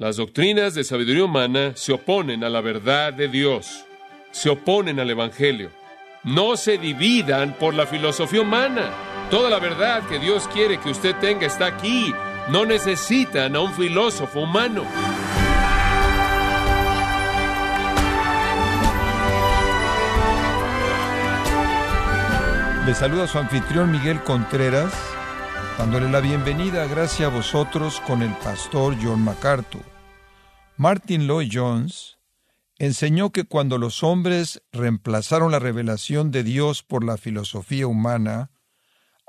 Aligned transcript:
Las 0.00 0.16
doctrinas 0.16 0.74
de 0.74 0.84
sabiduría 0.84 1.24
humana 1.24 1.72
se 1.74 1.92
oponen 1.92 2.44
a 2.44 2.48
la 2.48 2.60
verdad 2.60 3.12
de 3.12 3.26
Dios, 3.26 3.84
se 4.30 4.48
oponen 4.48 5.00
al 5.00 5.10
Evangelio. 5.10 5.72
No 6.22 6.56
se 6.56 6.78
dividan 6.78 7.54
por 7.54 7.74
la 7.74 7.84
filosofía 7.84 8.42
humana. 8.42 8.92
Toda 9.28 9.50
la 9.50 9.58
verdad 9.58 10.04
que 10.04 10.20
Dios 10.20 10.46
quiere 10.52 10.78
que 10.78 10.90
usted 10.90 11.16
tenga 11.16 11.48
está 11.48 11.66
aquí. 11.66 12.14
No 12.48 12.64
necesitan 12.64 13.56
a 13.56 13.60
un 13.60 13.74
filósofo 13.74 14.42
humano. 14.42 14.84
Le 22.86 22.94
saluda 22.94 23.26
su 23.26 23.36
anfitrión 23.36 23.90
Miguel 23.90 24.22
Contreras, 24.22 24.94
dándole 25.78 26.10
la 26.10 26.20
bienvenida, 26.20 26.86
gracias 26.88 27.30
a 27.30 27.34
vosotros, 27.34 28.00
con 28.00 28.22
el 28.22 28.34
pastor 28.38 28.96
John 29.00 29.22
MacArthur. 29.22 29.84
Martin 30.76 31.28
Lloyd 31.28 31.50
Jones 31.52 32.18
enseñó 32.78 33.30
que 33.30 33.44
cuando 33.44 33.78
los 33.78 34.02
hombres 34.02 34.60
reemplazaron 34.72 35.52
la 35.52 35.60
revelación 35.60 36.32
de 36.32 36.42
Dios 36.42 36.82
por 36.82 37.04
la 37.04 37.16
filosofía 37.16 37.86
humana, 37.86 38.50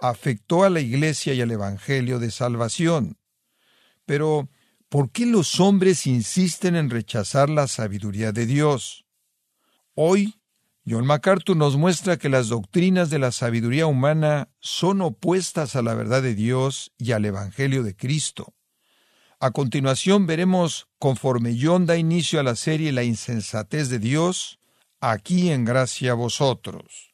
afectó 0.02 0.64
a 0.64 0.72
la 0.72 0.80
Iglesia 0.80 1.36
y 1.36 1.42
al 1.42 1.52
Evangelio 1.52 2.18
de 2.18 2.32
salvación. 2.32 3.20
Pero, 4.08 4.50
¿por 4.90 5.12
qué 5.12 5.28
los 5.28 5.60
hombres 5.60 6.08
insisten 6.08 6.76
en 6.76 6.90
rechazar 6.90 7.52
la 7.52 7.68
sabiduría 7.68 8.32
de 8.32 8.48
Dios? 8.48 9.06
Hoy 9.94 10.39
John 10.90 11.06
MacArthur 11.06 11.56
nos 11.56 11.78
muestra 11.78 12.18
que 12.18 12.30
las 12.30 12.50
doctrinas 12.50 13.12
de 13.12 13.20
la 13.20 13.32
sabiduría 13.32 13.86
humana 13.86 14.50
son 14.60 15.02
opuestas 15.02 15.76
a 15.76 15.84
la 15.84 15.94
verdad 15.94 16.24
de 16.24 16.34
Dios 16.34 16.92
y 16.98 17.12
al 17.12 17.26
Evangelio 17.26 17.84
de 17.84 17.96
Cristo. 17.96 18.56
A 19.40 19.52
continuación 19.52 20.26
veremos, 20.26 20.88
conforme 20.98 21.56
John 21.62 21.86
da 21.86 21.96
inicio 21.96 22.40
a 22.40 22.44
la 22.44 22.56
serie 22.56 22.92
La 22.92 23.04
insensatez 23.04 23.90
de 23.90 24.00
Dios, 24.00 24.58
aquí 25.00 25.52
en 25.52 25.64
gracia 25.64 26.14
a 26.14 26.16
vosotros. 26.16 27.14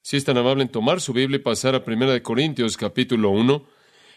Si 0.00 0.16
es 0.16 0.24
tan 0.24 0.38
amable 0.38 0.62
en 0.62 0.70
tomar 0.70 1.02
su 1.02 1.12
Biblia 1.12 1.36
y 1.36 1.42
pasar 1.42 1.74
a 1.74 1.84
1 1.86 2.22
Corintios 2.22 2.78
capítulo 2.78 3.28
1, 3.28 3.62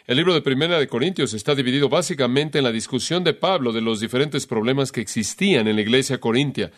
el 0.07 0.15
libro 0.17 0.39
de 0.39 0.53
1 0.53 0.87
Corintios 0.87 1.33
está 1.33 1.53
dividido 1.53 1.89
básicamente 1.89 2.59
en 2.59 2.63
la 2.63 2.71
discusión 2.71 3.25
de 3.25 3.33
Pablo 3.33 3.73
de 3.73 3.81
los 3.81 3.99
diferentes 3.99 4.47
problemas 4.47 4.93
que 4.93 5.01
existían 5.01 5.67
en 5.67 5.75
la 5.75 5.81
iglesia 5.81 6.21
corintia. 6.21 6.71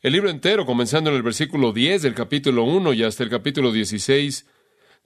El 0.00 0.12
libro 0.12 0.30
entero, 0.30 0.64
comenzando 0.64 1.10
en 1.10 1.16
el 1.16 1.24
versículo 1.24 1.72
10 1.72 2.02
del 2.02 2.14
capítulo 2.14 2.62
1 2.62 2.92
y 2.92 3.02
hasta 3.02 3.24
el 3.24 3.30
capítulo 3.30 3.72
16, 3.72 4.46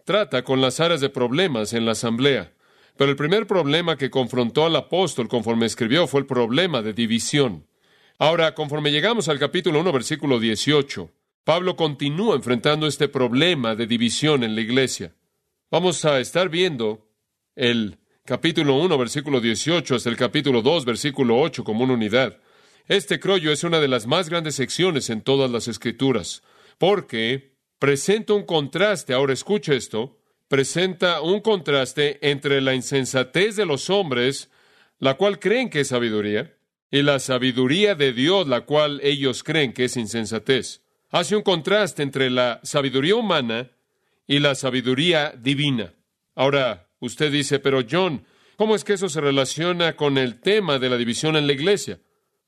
trata 0.05 0.45
con 0.45 0.61
las 0.61 0.81
áreas 0.81 1.01
de 1.01 1.09
problemas 1.09 1.73
en 1.73 1.87
la 1.87 1.93
asamblea. 1.93 2.53
Pero 2.99 3.11
el 3.11 3.17
primer 3.17 3.47
problema 3.47 3.97
que 3.97 4.11
confrontó 4.11 4.67
al 4.67 4.77
apóstol 4.77 5.29
conforme 5.29 5.65
escribió 5.65 6.07
fue 6.07 6.21
el 6.21 6.27
problema 6.27 6.83
de 6.83 6.93
división. 6.93 7.67
Ahora, 8.19 8.55
conforme 8.55 8.93
llegamos 8.93 9.31
al 9.31 9.39
capítulo 9.39 9.81
1, 9.81 9.93
versículo 9.93 10.39
18, 10.39 11.11
Pablo 11.43 11.75
continúa 11.75 12.37
enfrentando 12.37 12.87
este 12.87 13.09
problema 13.09 13.75
de 13.75 13.87
división 13.87 14.45
en 14.45 14.55
la 14.55 14.61
iglesia. 14.61 15.15
Vamos 15.71 16.05
a 16.05 16.21
estar 16.21 16.51
viendo 16.51 17.09
el 17.57 17.97
capítulo 18.27 18.77
1, 18.77 18.99
versículo 18.99 19.41
18 19.41 19.95
hasta 19.95 20.11
el 20.11 20.19
capítulo 20.19 20.61
2, 20.61 20.85
versículo 20.85 21.41
8 21.41 21.65
como 21.65 21.83
una 21.83 21.95
unidad. 21.95 22.42
Este 22.89 23.21
crollo 23.21 23.53
es 23.53 23.65
una 23.65 23.81
de 23.81 23.89
las 23.89 24.07
más 24.07 24.29
grandes 24.29 24.57
secciones 24.57 25.09
en 25.11 25.23
todas 25.23 25.51
las 25.51 25.69
escrituras, 25.69 26.43
porque 26.79 27.57
presenta 27.79 28.35
un 28.35 28.45
contraste, 28.45 29.15
ahora 29.15 29.33
escucha 29.33 29.75
esto, 29.75 30.19
presenta 30.49 31.21
un 31.21 31.41
contraste 31.41 32.19
entre 32.29 32.61
la 32.61 32.75
insensatez 32.75 33.57
de 33.57 33.67
los 33.67 33.89
hombres, 33.89 34.51
la 34.99 35.15
cual 35.15 35.39
creen 35.39 35.71
que 35.71 35.81
es 35.81 35.89
sabiduría, 35.89 36.57
y 36.91 37.03
la 37.03 37.21
sabiduría 37.21 37.95
de 37.95 38.13
Dios, 38.13 38.47
la 38.47 38.63
cual 38.63 39.01
ellos 39.03 39.43
creen 39.43 39.73
que 39.73 39.85
es 39.85 39.97
insensatez. 39.97 40.83
Hace 41.11 41.37
un 41.37 41.43
contraste 41.43 42.03
entre 42.03 42.31
la 42.31 42.61
sabiduría 42.63 43.17
humana 43.17 43.71
y 44.27 44.41
la 44.41 44.55
sabiduría 44.55 45.33
divina. 45.39 45.95
Ahora, 46.35 46.89
usted 47.01 47.33
dice, 47.33 47.59
pero 47.59 47.83
John, 47.89 48.25
¿cómo 48.57 48.75
es 48.75 48.85
que 48.85 48.95
eso 48.95 49.09
se 49.09 49.21
relaciona 49.21 49.97
con 49.97 50.19
el 50.19 50.41
tema 50.41 50.79
de 50.79 50.91
la 50.91 50.97
división 50.97 51.37
en 51.37 51.47
la 51.47 51.53
iglesia? 51.53 52.01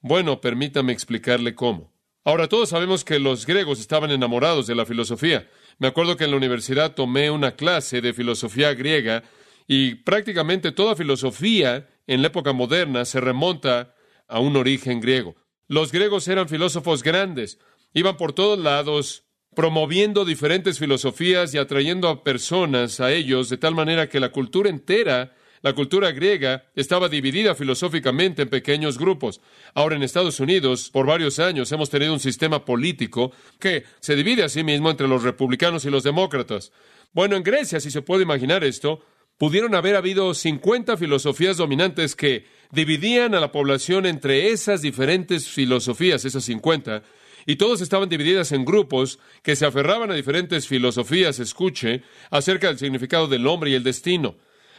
Bueno, 0.06 0.42
permítame 0.42 0.92
explicarle 0.92 1.54
cómo. 1.54 1.90
Ahora, 2.24 2.46
todos 2.46 2.68
sabemos 2.68 3.04
que 3.04 3.18
los 3.18 3.46
griegos 3.46 3.80
estaban 3.80 4.10
enamorados 4.10 4.66
de 4.66 4.74
la 4.74 4.84
filosofía. 4.84 5.48
Me 5.78 5.86
acuerdo 5.86 6.18
que 6.18 6.24
en 6.24 6.30
la 6.30 6.36
universidad 6.36 6.94
tomé 6.94 7.30
una 7.30 7.52
clase 7.56 8.02
de 8.02 8.12
filosofía 8.12 8.74
griega 8.74 9.22
y 9.66 9.94
prácticamente 9.94 10.72
toda 10.72 10.94
filosofía 10.94 11.88
en 12.06 12.20
la 12.20 12.28
época 12.28 12.52
moderna 12.52 13.06
se 13.06 13.18
remonta 13.18 13.94
a 14.28 14.40
un 14.40 14.56
origen 14.56 15.00
griego. 15.00 15.36
Los 15.68 15.90
griegos 15.90 16.28
eran 16.28 16.50
filósofos 16.50 17.02
grandes, 17.02 17.58
iban 17.94 18.18
por 18.18 18.34
todos 18.34 18.58
lados 18.58 19.24
promoviendo 19.56 20.26
diferentes 20.26 20.78
filosofías 20.78 21.54
y 21.54 21.58
atrayendo 21.58 22.10
a 22.10 22.22
personas 22.22 23.00
a 23.00 23.10
ellos 23.10 23.48
de 23.48 23.56
tal 23.56 23.74
manera 23.74 24.10
que 24.10 24.20
la 24.20 24.32
cultura 24.32 24.68
entera 24.68 25.34
la 25.64 25.72
cultura 25.72 26.12
griega 26.12 26.66
estaba 26.76 27.08
dividida 27.08 27.54
filosóficamente 27.54 28.42
en 28.42 28.50
pequeños 28.50 28.98
grupos. 28.98 29.40
Ahora 29.72 29.96
en 29.96 30.02
Estados 30.02 30.38
Unidos, 30.38 30.90
por 30.90 31.06
varios 31.06 31.38
años, 31.38 31.72
hemos 31.72 31.88
tenido 31.88 32.12
un 32.12 32.20
sistema 32.20 32.66
político 32.66 33.32
que 33.58 33.84
se 34.00 34.14
divide 34.14 34.44
a 34.44 34.50
sí 34.50 34.62
mismo 34.62 34.90
entre 34.90 35.08
los 35.08 35.22
republicanos 35.22 35.86
y 35.86 35.90
los 35.90 36.02
demócratas. 36.02 36.70
Bueno, 37.14 37.34
en 37.34 37.42
Grecia, 37.42 37.80
si 37.80 37.90
se 37.90 38.02
puede 38.02 38.24
imaginar 38.24 38.62
esto, 38.62 39.00
pudieron 39.38 39.74
haber 39.74 39.96
habido 39.96 40.34
50 40.34 40.98
filosofías 40.98 41.56
dominantes 41.56 42.14
que 42.14 42.44
dividían 42.70 43.34
a 43.34 43.40
la 43.40 43.50
población 43.50 44.04
entre 44.04 44.50
esas 44.50 44.82
diferentes 44.82 45.48
filosofías, 45.48 46.26
esas 46.26 46.44
50, 46.44 47.02
y 47.46 47.56
todos 47.56 47.80
estaban 47.80 48.10
divididas 48.10 48.52
en 48.52 48.66
grupos 48.66 49.18
que 49.42 49.56
se 49.56 49.64
aferraban 49.64 50.10
a 50.10 50.14
diferentes 50.14 50.68
filosofías, 50.68 51.38
escuche, 51.38 52.02
acerca 52.30 52.66
del 52.66 52.76
significado 52.76 53.28
del 53.28 53.46
hombre 53.46 53.70
y 53.70 53.74
el 53.74 53.82
destino. 53.82 54.36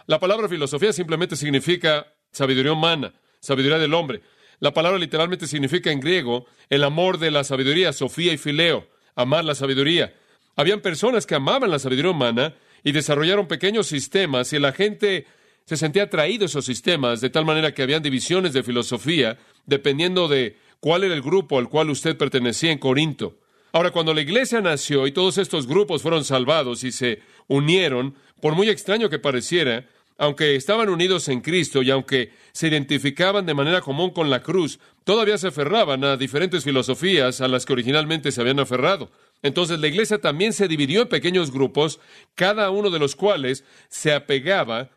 La 0.08 0.20
palabra 0.20 0.48
filosofía 0.48 0.94
simplemente 0.94 1.36
significa 1.36 2.14
sabiduría 2.32 2.74
humana, 2.74 3.14
sabiduría 3.40 3.80
del 3.80 3.94
hombre. 3.94 4.22
La 4.60 4.74
palabra 4.74 5.00
literalmente 5.00 5.48
significa 5.48 5.92
en 5.92 6.00
griego 6.00 6.46
el 6.70 6.84
amor 6.84 7.18
de 7.18 7.32
la 7.32 7.44
sabiduría, 7.44 7.92
Sofía 7.92 8.32
y 8.32 8.38
Fileo, 8.38 8.88
amar 9.16 9.44
la 9.44 9.56
sabiduría. 9.56 10.14
Habían 10.56 10.82
personas 10.82 11.26
que 11.26 11.36
amaban 11.36 11.72
la 11.72 11.80
sabiduría 11.80 12.12
humana 12.12 12.54
y 12.84 12.92
desarrollaron 12.92 13.48
pequeños 13.48 13.88
sistemas 13.88 14.54
y 14.54 14.60
la 14.60 14.74
gente 14.74 15.26
se 15.66 15.76
sentía 15.76 16.04
atraído 16.04 16.44
a 16.44 16.46
esos 16.46 16.66
sistemas 16.66 17.20
de 17.20 17.32
tal 17.32 17.44
manera 17.44 17.74
que 17.74 17.82
habían 17.82 18.04
divisiones 18.04 18.54
de 18.54 18.62
filosofía 18.62 19.40
dependiendo 19.66 20.28
de 20.28 20.58
cuál 20.80 21.04
era 21.04 21.16
el 21.16 21.24
grupo 21.24 21.58
al 21.58 21.68
cual 21.68 21.90
usted 21.90 22.16
pertenecía 22.16 22.72
en 22.72 22.78
Corinto. 22.78 23.40
Ahora, 23.72 23.92
cuando 23.92 24.14
la 24.14 24.22
iglesia 24.22 24.62
nació 24.62 25.08
y 25.08 25.12
todos 25.12 25.38
estos 25.38 25.68
grupos 25.68 26.02
fueron 26.02 26.24
salvados 26.24 26.84
y 26.84 26.92
se 26.92 27.22
unieron, 27.48 28.16
por 28.40 28.54
muy 28.56 28.70
extraño 28.70 29.10
que 29.10 29.20
pareciera, 29.20 29.86
aunque 30.18 30.56
estaban 30.56 30.90
unidos 30.90 31.28
en 31.28 31.42
Cristo 31.42 31.82
y 31.82 31.92
aunque 31.92 32.32
se 32.54 32.68
identificaban 32.68 33.46
de 33.46 33.54
manera 33.54 33.82
común 33.82 34.12
con 34.12 34.30
la 34.30 34.42
cruz, 34.42 34.80
todavía 35.04 35.38
se 35.38 35.48
aferraban 35.48 36.04
a 36.04 36.18
diferentes 36.18 36.64
filosofías 36.64 37.42
a 37.42 37.48
las 37.48 37.66
que 37.66 37.74
originalmente 37.74 38.32
se 38.32 38.42
habían 38.42 38.60
aferrado. 38.60 39.12
Entonces 39.42 39.80
la 39.80 39.88
iglesia 39.88 40.20
también 40.20 40.54
se 40.54 40.68
dividió 40.68 41.04
en 41.04 41.10
pequeños 41.10 41.52
grupos, 41.52 42.00
cada 42.34 42.70
uno 42.70 42.90
de 42.90 43.00
los 43.00 43.16
cuales 43.16 43.66
se 43.90 44.14
apegaba 44.14 44.90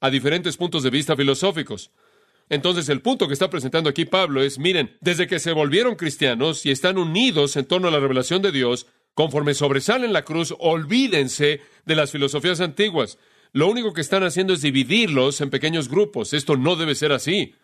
a 0.00 0.10
diferentes 0.10 0.56
puntos 0.56 0.82
de 0.82 0.90
vista 0.90 1.16
filosóficos. 1.16 1.90
Entonces 2.50 2.88
el 2.88 3.00
punto 3.00 3.26
que 3.26 3.32
está 3.32 3.48
presentando 3.48 3.88
aquí 3.88 4.04
Pablo 4.04 4.42
es, 4.42 4.58
miren, 4.58 4.96
desde 5.00 5.26
que 5.26 5.38
se 5.38 5.52
volvieron 5.52 5.94
cristianos 5.94 6.66
y 6.66 6.70
están 6.70 6.98
unidos 6.98 7.56
en 7.56 7.64
torno 7.64 7.88
a 7.88 7.90
la 7.90 8.00
revelación 8.00 8.42
de 8.42 8.52
Dios, 8.52 8.86
conforme 9.14 9.54
sobresalen 9.54 10.12
la 10.12 10.24
cruz, 10.24 10.54
olvídense 10.58 11.62
de 11.86 11.94
las 11.94 12.10
filosofías 12.10 12.60
antiguas. 12.60 13.18
Lo 13.54 13.68
único 13.68 13.92
que 13.92 14.00
están 14.00 14.24
haciendo 14.24 14.52
es 14.52 14.62
dividirlos 14.62 15.40
en 15.40 15.48
pequeños 15.48 15.88
grupos. 15.88 16.32
Esto 16.32 16.56
no 16.56 16.74
debe 16.74 16.96
ser 16.96 17.12
así. 17.12 17.54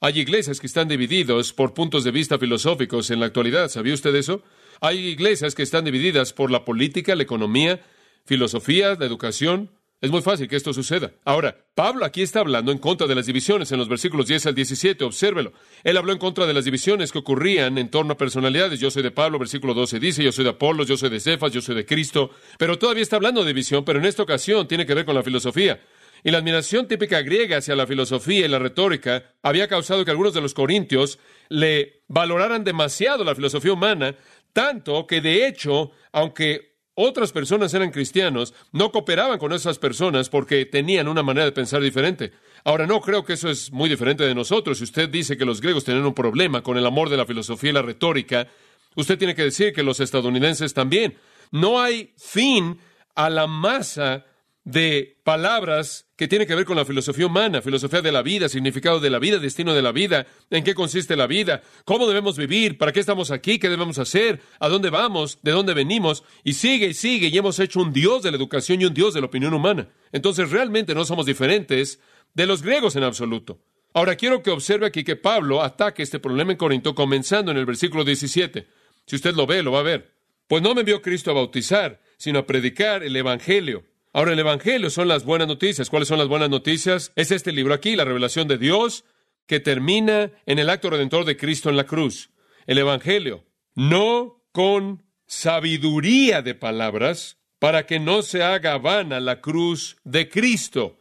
Hay 0.00 0.18
iglesias 0.18 0.58
que 0.58 0.66
están 0.66 0.88
divididos 0.88 1.52
por 1.52 1.72
puntos 1.72 2.02
de 2.02 2.10
vista 2.10 2.36
filosóficos 2.36 3.12
en 3.12 3.20
la 3.20 3.26
actualidad. 3.26 3.68
¿Sabía 3.68 3.94
usted 3.94 4.12
eso? 4.16 4.42
Hay 4.80 4.98
iglesias 5.06 5.54
que 5.54 5.62
están 5.62 5.84
divididas 5.84 6.32
por 6.32 6.50
la 6.50 6.64
política, 6.64 7.14
la 7.14 7.22
economía, 7.22 7.80
filosofía, 8.24 8.96
la 8.98 9.06
educación. 9.06 9.70
Es 9.98 10.10
muy 10.10 10.20
fácil 10.20 10.46
que 10.46 10.56
esto 10.56 10.74
suceda. 10.74 11.12
Ahora, 11.24 11.56
Pablo 11.74 12.04
aquí 12.04 12.20
está 12.20 12.40
hablando 12.40 12.70
en 12.70 12.76
contra 12.76 13.06
de 13.06 13.14
las 13.14 13.24
divisiones 13.24 13.72
en 13.72 13.78
los 13.78 13.88
versículos 13.88 14.26
10 14.26 14.46
al 14.46 14.54
17, 14.54 15.02
obsérvelo. 15.04 15.54
Él 15.84 15.96
habló 15.96 16.12
en 16.12 16.18
contra 16.18 16.44
de 16.44 16.52
las 16.52 16.66
divisiones 16.66 17.12
que 17.12 17.18
ocurrían 17.18 17.78
en 17.78 17.88
torno 17.90 18.12
a 18.12 18.16
personalidades. 18.18 18.78
Yo 18.78 18.90
soy 18.90 19.02
de 19.02 19.10
Pablo, 19.10 19.38
versículo 19.38 19.72
12 19.72 19.98
dice, 19.98 20.22
yo 20.22 20.32
soy 20.32 20.44
de 20.44 20.50
Apolos, 20.50 20.86
yo 20.86 20.98
soy 20.98 21.08
de 21.08 21.18
Cefas, 21.18 21.50
yo 21.50 21.62
soy 21.62 21.76
de 21.76 21.86
Cristo. 21.86 22.30
Pero 22.58 22.78
todavía 22.78 23.02
está 23.02 23.16
hablando 23.16 23.40
de 23.40 23.48
división, 23.48 23.86
pero 23.86 23.98
en 23.98 24.04
esta 24.04 24.22
ocasión 24.22 24.68
tiene 24.68 24.84
que 24.84 24.94
ver 24.94 25.06
con 25.06 25.14
la 25.14 25.22
filosofía. 25.22 25.80
Y 26.22 26.30
la 26.30 26.38
admiración 26.38 26.88
típica 26.88 27.22
griega 27.22 27.56
hacia 27.56 27.74
la 27.74 27.86
filosofía 27.86 28.44
y 28.44 28.48
la 28.48 28.58
retórica 28.58 29.32
había 29.42 29.66
causado 29.66 30.04
que 30.04 30.10
algunos 30.10 30.34
de 30.34 30.42
los 30.42 30.52
corintios 30.52 31.18
le 31.48 32.02
valoraran 32.06 32.64
demasiado 32.64 33.24
la 33.24 33.34
filosofía 33.34 33.72
humana, 33.72 34.14
tanto 34.52 35.06
que 35.06 35.22
de 35.22 35.46
hecho, 35.46 35.92
aunque 36.12 36.75
otras 36.96 37.30
personas 37.30 37.72
eran 37.74 37.90
cristianos, 37.90 38.54
no 38.72 38.90
cooperaban 38.90 39.38
con 39.38 39.52
esas 39.52 39.78
personas 39.78 40.30
porque 40.30 40.64
tenían 40.64 41.08
una 41.08 41.22
manera 41.22 41.44
de 41.44 41.52
pensar 41.52 41.82
diferente. 41.82 42.32
Ahora, 42.64 42.86
no 42.86 43.02
creo 43.02 43.22
que 43.22 43.34
eso 43.34 43.50
es 43.50 43.70
muy 43.70 43.88
diferente 43.90 44.24
de 44.24 44.34
nosotros. 44.34 44.78
Si 44.78 44.84
usted 44.84 45.10
dice 45.10 45.36
que 45.36 45.44
los 45.44 45.60
griegos 45.60 45.84
tienen 45.84 46.06
un 46.06 46.14
problema 46.14 46.62
con 46.62 46.78
el 46.78 46.86
amor 46.86 47.10
de 47.10 47.18
la 47.18 47.26
filosofía 47.26 47.70
y 47.70 47.74
la 47.74 47.82
retórica, 47.82 48.48
usted 48.94 49.18
tiene 49.18 49.34
que 49.34 49.44
decir 49.44 49.74
que 49.74 49.82
los 49.82 50.00
estadounidenses 50.00 50.72
también. 50.72 51.18
No 51.50 51.80
hay 51.80 52.12
fin 52.16 52.78
a 53.14 53.28
la 53.28 53.46
masa 53.46 54.24
de 54.66 55.16
palabras 55.22 56.08
que 56.16 56.26
tienen 56.26 56.48
que 56.48 56.56
ver 56.56 56.64
con 56.64 56.76
la 56.76 56.84
filosofía 56.84 57.26
humana, 57.26 57.62
filosofía 57.62 58.02
de 58.02 58.10
la 58.10 58.22
vida, 58.22 58.48
significado 58.48 58.98
de 58.98 59.10
la 59.10 59.20
vida, 59.20 59.38
destino 59.38 59.74
de 59.74 59.80
la 59.80 59.92
vida, 59.92 60.26
en 60.50 60.64
qué 60.64 60.74
consiste 60.74 61.14
la 61.14 61.28
vida, 61.28 61.62
cómo 61.84 62.08
debemos 62.08 62.36
vivir, 62.36 62.76
para 62.76 62.90
qué 62.90 62.98
estamos 62.98 63.30
aquí, 63.30 63.60
qué 63.60 63.68
debemos 63.68 63.98
hacer, 63.98 64.40
a 64.58 64.68
dónde 64.68 64.90
vamos, 64.90 65.38
de 65.44 65.52
dónde 65.52 65.72
venimos, 65.72 66.24
y 66.42 66.54
sigue 66.54 66.88
y 66.88 66.94
sigue, 66.94 67.28
y 67.28 67.38
hemos 67.38 67.60
hecho 67.60 67.78
un 67.78 67.92
Dios 67.92 68.24
de 68.24 68.32
la 68.32 68.38
educación 68.38 68.82
y 68.82 68.86
un 68.86 68.92
Dios 68.92 69.14
de 69.14 69.20
la 69.20 69.28
opinión 69.28 69.54
humana. 69.54 69.88
Entonces 70.10 70.50
realmente 70.50 70.96
no 70.96 71.04
somos 71.04 71.26
diferentes 71.26 72.00
de 72.34 72.46
los 72.46 72.62
griegos 72.62 72.96
en 72.96 73.04
absoluto. 73.04 73.60
Ahora 73.94 74.16
quiero 74.16 74.42
que 74.42 74.50
observe 74.50 74.86
aquí 74.86 75.04
que 75.04 75.14
Pablo 75.14 75.62
ataque 75.62 76.02
este 76.02 76.18
problema 76.18 76.50
en 76.50 76.58
Corinto 76.58 76.92
comenzando 76.96 77.52
en 77.52 77.56
el 77.56 77.66
versículo 77.66 78.04
17. 78.04 78.66
Si 79.06 79.14
usted 79.14 79.36
lo 79.36 79.46
ve, 79.46 79.62
lo 79.62 79.70
va 79.70 79.78
a 79.78 79.84
ver. 79.84 80.12
Pues 80.48 80.60
no 80.60 80.74
me 80.74 80.80
envió 80.80 81.02
Cristo 81.02 81.30
a 81.30 81.34
bautizar, 81.34 82.02
sino 82.16 82.40
a 82.40 82.46
predicar 82.46 83.04
el 83.04 83.14
Evangelio 83.14 83.84
Ahora, 84.16 84.32
el 84.32 84.38
Evangelio 84.38 84.88
son 84.88 85.08
las 85.08 85.26
buenas 85.26 85.46
noticias. 85.46 85.90
¿Cuáles 85.90 86.08
son 86.08 86.16
las 86.16 86.26
buenas 86.26 86.48
noticias? 86.48 87.12
Es 87.16 87.30
este 87.30 87.52
libro 87.52 87.74
aquí, 87.74 87.96
la 87.96 88.06
revelación 88.06 88.48
de 88.48 88.56
Dios, 88.56 89.04
que 89.46 89.60
termina 89.60 90.32
en 90.46 90.58
el 90.58 90.70
acto 90.70 90.88
redentor 90.88 91.26
de 91.26 91.36
Cristo 91.36 91.68
en 91.68 91.76
la 91.76 91.84
cruz. 91.84 92.30
El 92.66 92.78
Evangelio. 92.78 93.44
No 93.74 94.42
con 94.52 95.04
sabiduría 95.26 96.40
de 96.40 96.54
palabras, 96.54 97.36
para 97.58 97.84
que 97.84 98.00
no 98.00 98.22
se 98.22 98.42
haga 98.42 98.78
vana 98.78 99.20
la 99.20 99.42
cruz 99.42 99.98
de 100.02 100.30
Cristo, 100.30 100.96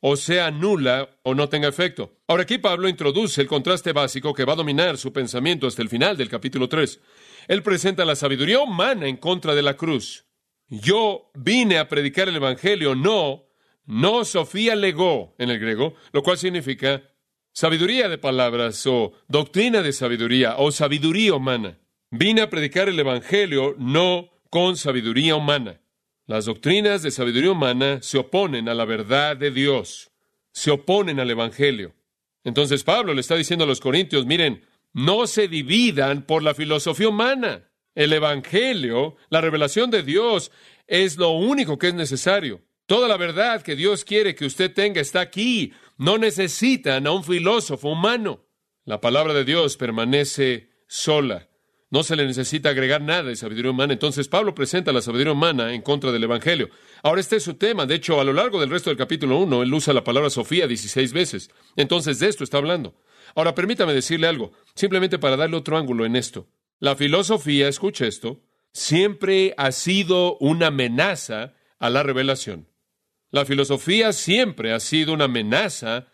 o 0.00 0.16
sea 0.16 0.50
nula 0.50 1.20
o 1.22 1.36
no 1.36 1.48
tenga 1.48 1.68
efecto. 1.68 2.18
Ahora 2.26 2.42
aquí 2.42 2.58
Pablo 2.58 2.88
introduce 2.88 3.40
el 3.40 3.46
contraste 3.46 3.92
básico 3.92 4.34
que 4.34 4.44
va 4.44 4.54
a 4.54 4.56
dominar 4.56 4.98
su 4.98 5.12
pensamiento 5.12 5.68
hasta 5.68 5.82
el 5.82 5.88
final 5.88 6.16
del 6.16 6.28
capítulo 6.28 6.68
3. 6.68 6.98
Él 7.46 7.62
presenta 7.62 8.04
la 8.04 8.16
sabiduría 8.16 8.58
humana 8.58 9.06
en 9.06 9.18
contra 9.18 9.54
de 9.54 9.62
la 9.62 9.76
cruz. 9.76 10.25
Yo 10.68 11.30
vine 11.34 11.78
a 11.78 11.88
predicar 11.88 12.28
el 12.28 12.36
Evangelio, 12.36 12.94
no, 12.94 13.44
no 13.84 14.24
Sofía 14.24 14.74
legó 14.74 15.34
en 15.38 15.50
el 15.50 15.60
griego, 15.60 15.94
lo 16.12 16.22
cual 16.22 16.38
significa 16.38 17.02
sabiduría 17.52 18.08
de 18.08 18.18
palabras 18.18 18.84
o 18.86 19.12
doctrina 19.28 19.80
de 19.82 19.92
sabiduría 19.92 20.56
o 20.58 20.72
sabiduría 20.72 21.34
humana. 21.34 21.78
Vine 22.10 22.42
a 22.42 22.50
predicar 22.50 22.88
el 22.88 22.98
Evangelio, 22.98 23.76
no 23.78 24.30
con 24.50 24.76
sabiduría 24.76 25.36
humana. 25.36 25.80
Las 26.26 26.46
doctrinas 26.46 27.02
de 27.02 27.12
sabiduría 27.12 27.52
humana 27.52 28.02
se 28.02 28.18
oponen 28.18 28.68
a 28.68 28.74
la 28.74 28.84
verdad 28.84 29.36
de 29.36 29.52
Dios, 29.52 30.10
se 30.52 30.72
oponen 30.72 31.20
al 31.20 31.30
Evangelio. 31.30 31.94
Entonces 32.42 32.82
Pablo 32.82 33.14
le 33.14 33.20
está 33.20 33.36
diciendo 33.36 33.64
a 33.64 33.68
los 33.68 33.80
corintios, 33.80 34.26
miren, 34.26 34.64
no 34.92 35.26
se 35.26 35.46
dividan 35.46 36.22
por 36.22 36.42
la 36.42 36.54
filosofía 36.54 37.08
humana. 37.08 37.70
El 37.96 38.12
Evangelio, 38.12 39.16
la 39.30 39.40
revelación 39.40 39.90
de 39.90 40.02
Dios, 40.02 40.52
es 40.86 41.16
lo 41.16 41.30
único 41.30 41.78
que 41.78 41.88
es 41.88 41.94
necesario. 41.94 42.60
Toda 42.84 43.08
la 43.08 43.16
verdad 43.16 43.62
que 43.62 43.74
Dios 43.74 44.04
quiere 44.04 44.34
que 44.34 44.44
usted 44.44 44.72
tenga 44.72 45.00
está 45.00 45.20
aquí. 45.20 45.72
No 45.96 46.18
necesitan 46.18 47.06
a 47.06 47.12
un 47.12 47.24
filósofo 47.24 47.88
humano. 47.88 48.44
La 48.84 49.00
palabra 49.00 49.32
de 49.32 49.44
Dios 49.44 49.78
permanece 49.78 50.68
sola. 50.86 51.48
No 51.88 52.02
se 52.02 52.16
le 52.16 52.26
necesita 52.26 52.68
agregar 52.68 53.00
nada 53.00 53.24
de 53.24 53.36
sabiduría 53.36 53.70
humana. 53.70 53.94
Entonces 53.94 54.28
Pablo 54.28 54.54
presenta 54.54 54.92
la 54.92 55.00
sabiduría 55.00 55.32
humana 55.32 55.72
en 55.72 55.80
contra 55.80 56.12
del 56.12 56.24
Evangelio. 56.24 56.68
Ahora 57.02 57.22
este 57.22 57.36
es 57.36 57.44
su 57.44 57.54
tema. 57.54 57.86
De 57.86 57.94
hecho, 57.94 58.20
a 58.20 58.24
lo 58.24 58.34
largo 58.34 58.60
del 58.60 58.70
resto 58.70 58.90
del 58.90 58.98
capítulo 58.98 59.38
1, 59.38 59.62
él 59.62 59.72
usa 59.72 59.94
la 59.94 60.04
palabra 60.04 60.28
Sofía 60.28 60.66
16 60.66 61.14
veces. 61.14 61.50
Entonces 61.76 62.18
de 62.18 62.28
esto 62.28 62.44
está 62.44 62.58
hablando. 62.58 62.94
Ahora 63.34 63.54
permítame 63.54 63.94
decirle 63.94 64.26
algo, 64.26 64.52
simplemente 64.74 65.18
para 65.18 65.36
darle 65.36 65.56
otro 65.56 65.78
ángulo 65.78 66.04
en 66.04 66.14
esto. 66.14 66.46
La 66.78 66.96
filosofía, 66.96 67.68
escucha 67.68 68.06
esto, 68.06 68.42
siempre 68.72 69.54
ha 69.56 69.72
sido 69.72 70.36
una 70.38 70.66
amenaza 70.66 71.54
a 71.78 71.88
la 71.88 72.02
revelación. 72.02 72.68
La 73.30 73.44
filosofía 73.46 74.12
siempre 74.12 74.72
ha 74.72 74.80
sido 74.80 75.14
una 75.14 75.24
amenaza 75.24 76.08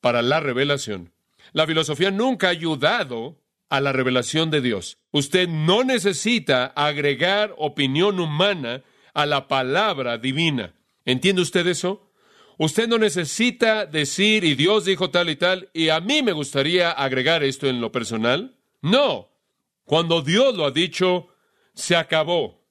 para 0.00 0.22
la 0.22 0.40
revelación. 0.40 1.12
La 1.52 1.66
filosofía 1.66 2.10
nunca 2.10 2.46
ha 2.48 2.50
ayudado 2.50 3.42
a 3.68 3.80
la 3.80 3.92
revelación 3.92 4.50
de 4.50 4.60
Dios. 4.60 4.98
Usted 5.10 5.48
no 5.48 5.82
necesita 5.82 6.66
agregar 6.66 7.54
opinión 7.58 8.20
humana 8.20 8.82
a 9.14 9.26
la 9.26 9.48
palabra 9.48 10.18
divina. 10.18 10.74
¿Entiende 11.04 11.42
usted 11.42 11.66
eso? 11.66 12.12
Usted 12.58 12.86
no 12.86 12.98
necesita 12.98 13.86
decir 13.86 14.44
y 14.44 14.54
Dios 14.54 14.84
dijo 14.84 15.10
tal 15.10 15.30
y 15.30 15.36
tal 15.36 15.70
y 15.72 15.88
a 15.88 16.00
mí 16.00 16.22
me 16.22 16.32
gustaría 16.32 16.92
agregar 16.92 17.42
esto 17.42 17.66
en 17.66 17.80
lo 17.80 17.90
personal. 17.90 18.56
No, 18.82 19.31
cuando 19.84 20.22
Dios 20.22 20.56
lo 20.56 20.64
ha 20.64 20.70
dicho, 20.70 21.28
se 21.74 21.96
acabó. 21.96 22.66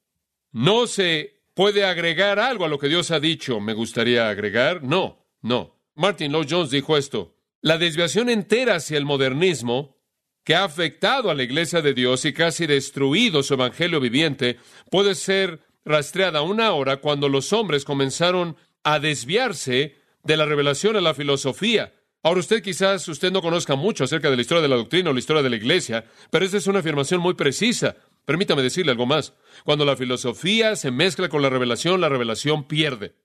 No 0.51 0.87
se 0.87 1.41
puede 1.53 1.85
agregar 1.85 2.39
algo 2.39 2.65
a 2.65 2.69
lo 2.69 2.79
que 2.79 2.87
Dios 2.87 3.11
ha 3.11 3.19
dicho. 3.19 3.59
¿Me 3.59 3.73
gustaría 3.73 4.29
agregar? 4.29 4.83
No, 4.83 5.27
no. 5.41 5.79
Martin 5.95 6.31
Lloyd 6.31 6.47
Jones 6.49 6.71
dijo 6.71 6.97
esto. 6.97 7.35
La 7.61 7.77
desviación 7.77 8.29
entera 8.29 8.75
hacia 8.75 8.97
el 8.97 9.05
modernismo, 9.05 9.97
que 10.43 10.55
ha 10.55 10.63
afectado 10.63 11.29
a 11.29 11.35
la 11.35 11.43
iglesia 11.43 11.81
de 11.81 11.93
Dios 11.93 12.25
y 12.25 12.33
casi 12.33 12.65
destruido 12.65 13.43
su 13.43 13.53
evangelio 13.53 13.99
viviente, 13.99 14.57
puede 14.89 15.13
ser 15.13 15.59
rastreada 15.85 16.41
una 16.41 16.71
hora 16.71 16.97
cuando 16.97 17.29
los 17.29 17.53
hombres 17.53 17.85
comenzaron 17.85 18.57
a 18.83 18.99
desviarse 18.99 19.95
de 20.23 20.37
la 20.37 20.45
revelación 20.45 20.95
a 20.95 21.01
la 21.01 21.13
filosofía 21.13 21.93
Ahora 22.23 22.39
usted 22.39 22.61
quizás 22.61 23.07
usted 23.07 23.31
no 23.31 23.41
conozca 23.41 23.75
mucho 23.75 24.03
acerca 24.03 24.29
de 24.29 24.35
la 24.35 24.43
historia 24.43 24.61
de 24.61 24.67
la 24.67 24.75
doctrina 24.75 25.09
o 25.09 25.13
la 25.13 25.19
historia 25.19 25.41
de 25.41 25.49
la 25.49 25.55
iglesia, 25.55 26.05
pero 26.29 26.45
esta 26.45 26.57
es 26.57 26.67
una 26.67 26.79
afirmación 26.79 27.19
muy 27.19 27.33
precisa. 27.33 27.95
Permítame 28.25 28.61
decirle 28.61 28.91
algo 28.91 29.07
más. 29.07 29.33
Cuando 29.65 29.85
la 29.85 29.95
filosofía 29.95 30.75
se 30.75 30.91
mezcla 30.91 31.29
con 31.29 31.41
la 31.41 31.49
revelación, 31.49 31.99
la 31.99 32.09
revelación 32.09 32.67
pierde. 32.67 33.15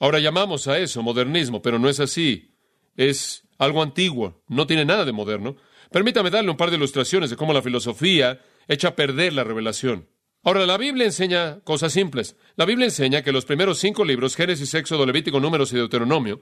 Ahora 0.00 0.18
llamamos 0.18 0.66
a 0.66 0.78
eso 0.78 1.02
modernismo, 1.02 1.62
pero 1.62 1.78
no 1.78 1.88
es 1.88 2.00
así. 2.00 2.56
Es 2.96 3.46
algo 3.58 3.80
antiguo, 3.80 4.42
no 4.48 4.66
tiene 4.66 4.84
nada 4.84 5.04
de 5.04 5.12
moderno. 5.12 5.56
Permítame 5.92 6.30
darle 6.30 6.50
un 6.50 6.56
par 6.56 6.70
de 6.70 6.76
ilustraciones 6.76 7.30
de 7.30 7.36
cómo 7.36 7.52
la 7.52 7.62
filosofía 7.62 8.40
echa 8.66 8.88
a 8.88 8.96
perder 8.96 9.34
la 9.34 9.44
revelación. 9.44 10.08
Ahora, 10.42 10.66
la 10.66 10.76
Biblia 10.76 11.06
enseña 11.06 11.60
cosas 11.60 11.92
simples. 11.92 12.36
La 12.56 12.64
Biblia 12.64 12.86
enseña 12.86 13.22
que 13.22 13.30
los 13.30 13.44
primeros 13.44 13.78
cinco 13.78 14.04
libros, 14.04 14.34
Génesis, 14.34 14.74
Éxodo, 14.74 15.06
Levítico, 15.06 15.38
Números 15.38 15.72
y 15.72 15.76
Deuteronomio, 15.76 16.40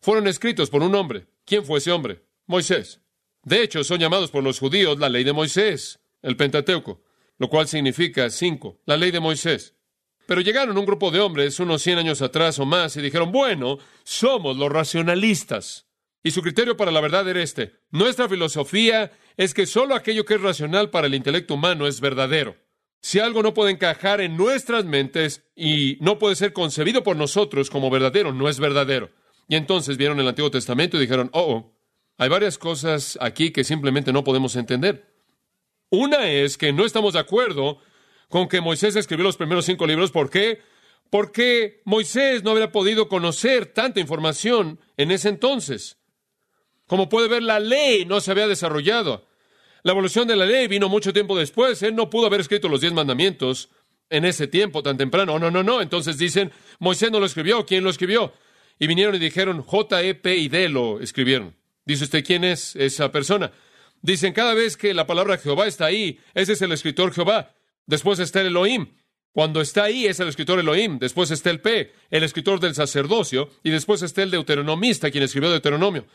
fueron 0.00 0.26
escritos 0.26 0.70
por 0.70 0.82
un 0.82 0.94
hombre. 0.94 1.26
¿Quién 1.44 1.64
fue 1.64 1.78
ese 1.78 1.92
hombre? 1.92 2.24
Moisés. 2.46 3.00
De 3.44 3.62
hecho, 3.62 3.84
son 3.84 3.98
llamados 3.98 4.30
por 4.30 4.42
los 4.42 4.58
judíos 4.58 4.98
la 4.98 5.08
ley 5.08 5.24
de 5.24 5.32
Moisés, 5.32 6.00
el 6.22 6.36
Pentateuco, 6.36 7.02
lo 7.38 7.48
cual 7.48 7.68
significa 7.68 8.28
cinco, 8.30 8.80
la 8.84 8.96
ley 8.96 9.10
de 9.10 9.20
Moisés. 9.20 9.74
Pero 10.26 10.42
llegaron 10.42 10.76
un 10.76 10.84
grupo 10.84 11.10
de 11.10 11.20
hombres 11.20 11.58
unos 11.58 11.82
cien 11.82 11.98
años 11.98 12.20
atrás 12.20 12.58
o 12.58 12.66
más 12.66 12.96
y 12.96 13.00
dijeron, 13.00 13.32
bueno, 13.32 13.78
somos 14.04 14.56
los 14.56 14.70
racionalistas. 14.70 15.86
Y 16.22 16.32
su 16.32 16.42
criterio 16.42 16.76
para 16.76 16.90
la 16.90 17.00
verdad 17.00 17.26
era 17.28 17.42
este. 17.42 17.72
Nuestra 17.90 18.28
filosofía 18.28 19.12
es 19.38 19.54
que 19.54 19.64
solo 19.64 19.94
aquello 19.94 20.26
que 20.26 20.34
es 20.34 20.42
racional 20.42 20.90
para 20.90 21.06
el 21.06 21.14
intelecto 21.14 21.54
humano 21.54 21.86
es 21.86 22.00
verdadero. 22.00 22.56
Si 23.00 23.20
algo 23.20 23.42
no 23.42 23.54
puede 23.54 23.70
encajar 23.70 24.20
en 24.20 24.36
nuestras 24.36 24.84
mentes 24.84 25.48
y 25.54 25.96
no 26.00 26.18
puede 26.18 26.36
ser 26.36 26.52
concebido 26.52 27.02
por 27.04 27.16
nosotros 27.16 27.70
como 27.70 27.88
verdadero, 27.88 28.34
no 28.34 28.48
es 28.48 28.58
verdadero. 28.58 29.10
Y 29.48 29.56
entonces 29.56 29.96
vieron 29.96 30.20
el 30.20 30.28
Antiguo 30.28 30.50
Testamento 30.50 30.96
y 30.96 31.00
dijeron, 31.00 31.30
oh, 31.32 31.40
oh, 31.40 31.78
hay 32.18 32.28
varias 32.28 32.58
cosas 32.58 33.18
aquí 33.20 33.50
que 33.50 33.64
simplemente 33.64 34.12
no 34.12 34.22
podemos 34.22 34.54
entender. 34.56 35.14
Una 35.90 36.28
es 36.30 36.58
que 36.58 36.72
no 36.72 36.84
estamos 36.84 37.14
de 37.14 37.20
acuerdo 37.20 37.80
con 38.28 38.46
que 38.46 38.60
Moisés 38.60 38.94
escribió 38.94 39.24
los 39.24 39.38
primeros 39.38 39.64
cinco 39.64 39.86
libros. 39.86 40.10
¿Por 40.10 40.28
qué? 40.28 40.60
Porque 41.10 41.80
Moisés 41.86 42.44
no 42.44 42.50
habría 42.50 42.72
podido 42.72 43.08
conocer 43.08 43.66
tanta 43.66 44.00
información 44.00 44.78
en 44.98 45.10
ese 45.10 45.30
entonces. 45.30 45.96
Como 46.86 47.08
puede 47.08 47.28
ver, 47.28 47.42
la 47.42 47.58
ley 47.58 48.04
no 48.04 48.20
se 48.20 48.30
había 48.30 48.46
desarrollado. 48.46 49.26
La 49.82 49.92
evolución 49.92 50.28
de 50.28 50.36
la 50.36 50.44
ley 50.44 50.68
vino 50.68 50.90
mucho 50.90 51.14
tiempo 51.14 51.38
después. 51.38 51.82
Él 51.82 51.94
no 51.94 52.10
pudo 52.10 52.26
haber 52.26 52.40
escrito 52.40 52.68
los 52.68 52.82
diez 52.82 52.92
mandamientos 52.92 53.70
en 54.10 54.26
ese 54.26 54.46
tiempo 54.46 54.82
tan 54.82 54.98
temprano. 54.98 55.38
No, 55.38 55.50
no, 55.50 55.62
no. 55.62 55.80
Entonces 55.80 56.18
dicen, 56.18 56.52
Moisés 56.78 57.10
no 57.10 57.20
lo 57.20 57.26
escribió. 57.26 57.64
¿Quién 57.64 57.84
lo 57.84 57.90
escribió? 57.90 58.34
Y 58.78 58.86
vinieron 58.86 59.14
y 59.14 59.18
dijeron, 59.18 59.62
J, 59.62 60.02
E, 60.02 60.14
P 60.14 60.36
y 60.36 60.48
D 60.48 60.68
lo 60.68 61.00
escribieron. 61.00 61.54
Dice 61.84 62.04
usted, 62.04 62.24
¿quién 62.24 62.44
es 62.44 62.76
esa 62.76 63.10
persona? 63.10 63.50
Dicen, 64.02 64.32
cada 64.32 64.54
vez 64.54 64.76
que 64.76 64.94
la 64.94 65.06
palabra 65.06 65.38
Jehová 65.38 65.66
está 65.66 65.86
ahí, 65.86 66.20
ese 66.34 66.52
es 66.52 66.62
el 66.62 66.72
escritor 66.72 67.12
Jehová. 67.12 67.54
Después 67.86 68.18
está 68.18 68.40
el 68.40 68.48
Elohim. 68.48 68.86
Cuando 69.32 69.60
está 69.60 69.84
ahí 69.84 70.06
es 70.06 70.20
el 70.20 70.28
escritor 70.28 70.58
Elohim. 70.58 70.98
Después 70.98 71.30
está 71.30 71.50
el 71.50 71.60
P, 71.60 71.92
el 72.10 72.22
escritor 72.22 72.60
del 72.60 72.74
sacerdocio. 72.74 73.50
Y 73.62 73.70
después 73.70 74.02
está 74.02 74.22
el 74.22 74.30
deuteronomista, 74.30 75.10
quien 75.10 75.24
escribió 75.24 75.50
Deuteronomio. 75.50 76.06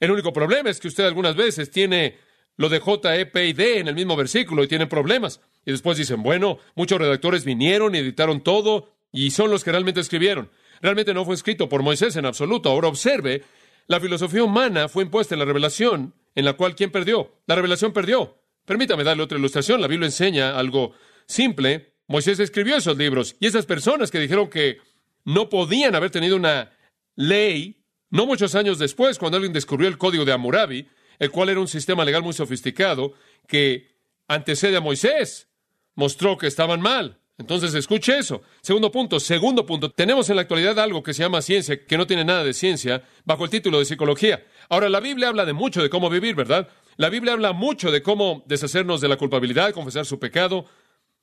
El 0.00 0.10
único 0.10 0.32
problema 0.32 0.70
es 0.70 0.80
que 0.80 0.88
usted 0.88 1.04
algunas 1.04 1.36
veces 1.36 1.70
tiene 1.70 2.18
lo 2.56 2.68
de 2.68 2.80
J, 2.80 3.16
E, 3.16 3.30
y 3.46 3.52
D 3.52 3.78
en 3.78 3.88
el 3.88 3.94
mismo 3.94 4.16
versículo 4.16 4.64
y 4.64 4.68
tiene 4.68 4.86
problemas. 4.86 5.40
Y 5.64 5.72
después 5.72 5.98
dicen, 5.98 6.22
bueno, 6.22 6.58
muchos 6.74 6.98
redactores 6.98 7.44
vinieron 7.44 7.94
y 7.94 7.98
editaron 7.98 8.42
todo 8.42 8.94
y 9.12 9.30
son 9.30 9.50
los 9.50 9.64
que 9.64 9.72
realmente 9.72 10.00
escribieron. 10.00 10.50
Realmente 10.80 11.14
no 11.14 11.24
fue 11.24 11.34
escrito 11.34 11.68
por 11.68 11.82
Moisés 11.82 12.16
en 12.16 12.26
absoluto. 12.26 12.70
Ahora 12.70 12.88
observe 12.88 13.42
La 13.86 14.00
filosofía 14.00 14.44
humana 14.44 14.88
fue 14.88 15.04
impuesta 15.04 15.34
en 15.34 15.38
la 15.38 15.46
revelación, 15.46 16.14
en 16.34 16.44
la 16.44 16.52
cual 16.52 16.74
¿quién 16.74 16.90
perdió? 16.90 17.32
La 17.46 17.54
revelación 17.54 17.92
perdió. 17.92 18.36
Permítame 18.66 19.02
darle 19.02 19.22
otra 19.22 19.38
ilustración. 19.38 19.80
La 19.80 19.88
Biblia 19.88 20.06
enseña 20.06 20.58
algo 20.58 20.92
simple. 21.26 21.94
Moisés 22.06 22.38
escribió 22.38 22.76
esos 22.76 22.98
libros 22.98 23.36
y 23.40 23.46
esas 23.46 23.64
personas 23.64 24.10
que 24.10 24.18
dijeron 24.18 24.48
que 24.50 24.78
no 25.24 25.48
podían 25.48 25.94
haber 25.94 26.10
tenido 26.10 26.36
una 26.36 26.70
ley, 27.16 27.82
no 28.10 28.26
muchos 28.26 28.54
años 28.54 28.78
después, 28.78 29.18
cuando 29.18 29.36
alguien 29.36 29.52
descubrió 29.52 29.88
el 29.88 29.98
código 29.98 30.24
de 30.24 30.32
Hammurabi, 30.32 30.88
el 31.18 31.30
cual 31.30 31.48
era 31.48 31.60
un 31.60 31.68
sistema 31.68 32.04
legal 32.04 32.22
muy 32.22 32.32
sofisticado 32.32 33.14
que 33.46 33.88
antecede 34.28 34.76
a 34.76 34.80
Moisés, 34.80 35.48
mostró 35.94 36.38
que 36.38 36.46
estaban 36.46 36.80
mal. 36.80 37.18
Entonces, 37.38 37.72
escuche 37.74 38.18
eso. 38.18 38.42
Segundo 38.60 38.90
punto. 38.90 39.20
Segundo 39.20 39.64
punto. 39.64 39.90
Tenemos 39.90 40.28
en 40.28 40.36
la 40.36 40.42
actualidad 40.42 40.78
algo 40.80 41.02
que 41.04 41.14
se 41.14 41.22
llama 41.22 41.40
ciencia, 41.40 41.86
que 41.86 41.96
no 41.96 42.06
tiene 42.06 42.24
nada 42.24 42.42
de 42.42 42.52
ciencia, 42.52 43.04
bajo 43.24 43.44
el 43.44 43.50
título 43.50 43.78
de 43.78 43.84
psicología. 43.84 44.44
Ahora, 44.68 44.88
la 44.88 45.00
Biblia 45.00 45.28
habla 45.28 45.46
de 45.46 45.52
mucho 45.52 45.80
de 45.80 45.88
cómo 45.88 46.10
vivir, 46.10 46.34
¿verdad? 46.34 46.68
La 46.96 47.08
Biblia 47.08 47.32
habla 47.34 47.52
mucho 47.52 47.92
de 47.92 48.02
cómo 48.02 48.42
deshacernos 48.46 49.00
de 49.00 49.08
la 49.08 49.16
culpabilidad, 49.16 49.72
confesar 49.72 50.04
su 50.04 50.18
pecado. 50.18 50.66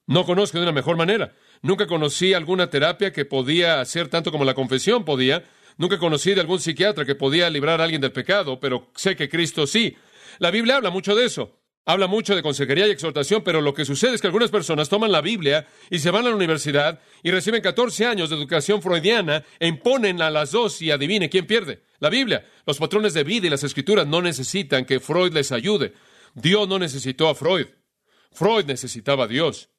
No 0.08 0.26
conozco 0.26 0.58
de 0.58 0.64
una 0.64 0.72
mejor 0.72 0.96
manera. 0.96 1.34
Nunca 1.62 1.86
conocí 1.86 2.34
alguna 2.34 2.70
terapia 2.70 3.12
que 3.12 3.26
podía 3.26 3.82
hacer 3.82 4.08
tanto 4.08 4.32
como 4.32 4.46
la 4.46 4.54
confesión 4.54 5.04
podía. 5.04 5.44
Nunca 5.78 5.98
conocí 5.98 6.34
de 6.34 6.40
algún 6.40 6.62
psiquiatra 6.62 7.04
que 7.04 7.16
podía 7.16 7.50
librar 7.50 7.82
a 7.82 7.84
alguien 7.84 8.00
del 8.00 8.14
pecado, 8.14 8.60
pero 8.62 8.90
sé 8.96 9.18
que 9.18 9.28
Cristo 9.28 9.68
sí. 9.68 9.98
La 10.40 10.50
Biblia 10.50 10.78
habla 10.78 10.92
mucho 10.92 11.14
de 11.14 11.26
eso. 11.26 11.60
Habla 11.88 12.08
mucho 12.08 12.36
de 12.36 12.42
consejería 12.42 12.88
y 12.88 12.92
exhortación, 12.92 13.44
pero 13.44 13.62
lo 13.62 13.76
que 13.76 13.86
sucede 13.86 14.16
es 14.16 14.22
que 14.22 14.26
algunas 14.26 14.50
personas 14.50 14.90
toman 14.90 15.12
la 15.12 15.22
Biblia 15.22 15.68
y 15.92 16.00
se 16.00 16.10
van 16.10 16.26
a 16.26 16.30
la 16.30 16.36
universidad 16.36 17.00
y 17.22 17.30
reciben 17.30 17.62
14 17.62 18.08
años 18.08 18.32
de 18.32 18.36
educación 18.36 18.82
freudiana 18.82 19.44
e 19.60 19.68
imponen 19.68 20.20
a 20.24 20.32
las 20.32 20.52
dos 20.52 20.82
y 20.82 20.90
adivine 20.90 21.30
quién 21.30 21.46
pierde. 21.46 21.84
La 22.00 22.10
Biblia. 22.10 22.44
Los 22.66 22.80
patrones 22.80 23.14
de 23.14 23.24
vida 23.24 23.46
y 23.46 23.52
las 23.52 23.64
escrituras 23.64 24.08
no 24.08 24.24
necesitan 24.24 24.86
que 24.86 25.00
Freud 25.00 25.32
les 25.32 25.52
ayude. 25.52 25.94
Dios 26.34 26.68
no 26.68 26.80
necesitó 26.80 27.30
a 27.30 27.36
Freud. 27.36 27.68
Freud 28.32 28.66
necesitaba 28.66 29.26
a 29.26 29.28
Dios. 29.28 29.70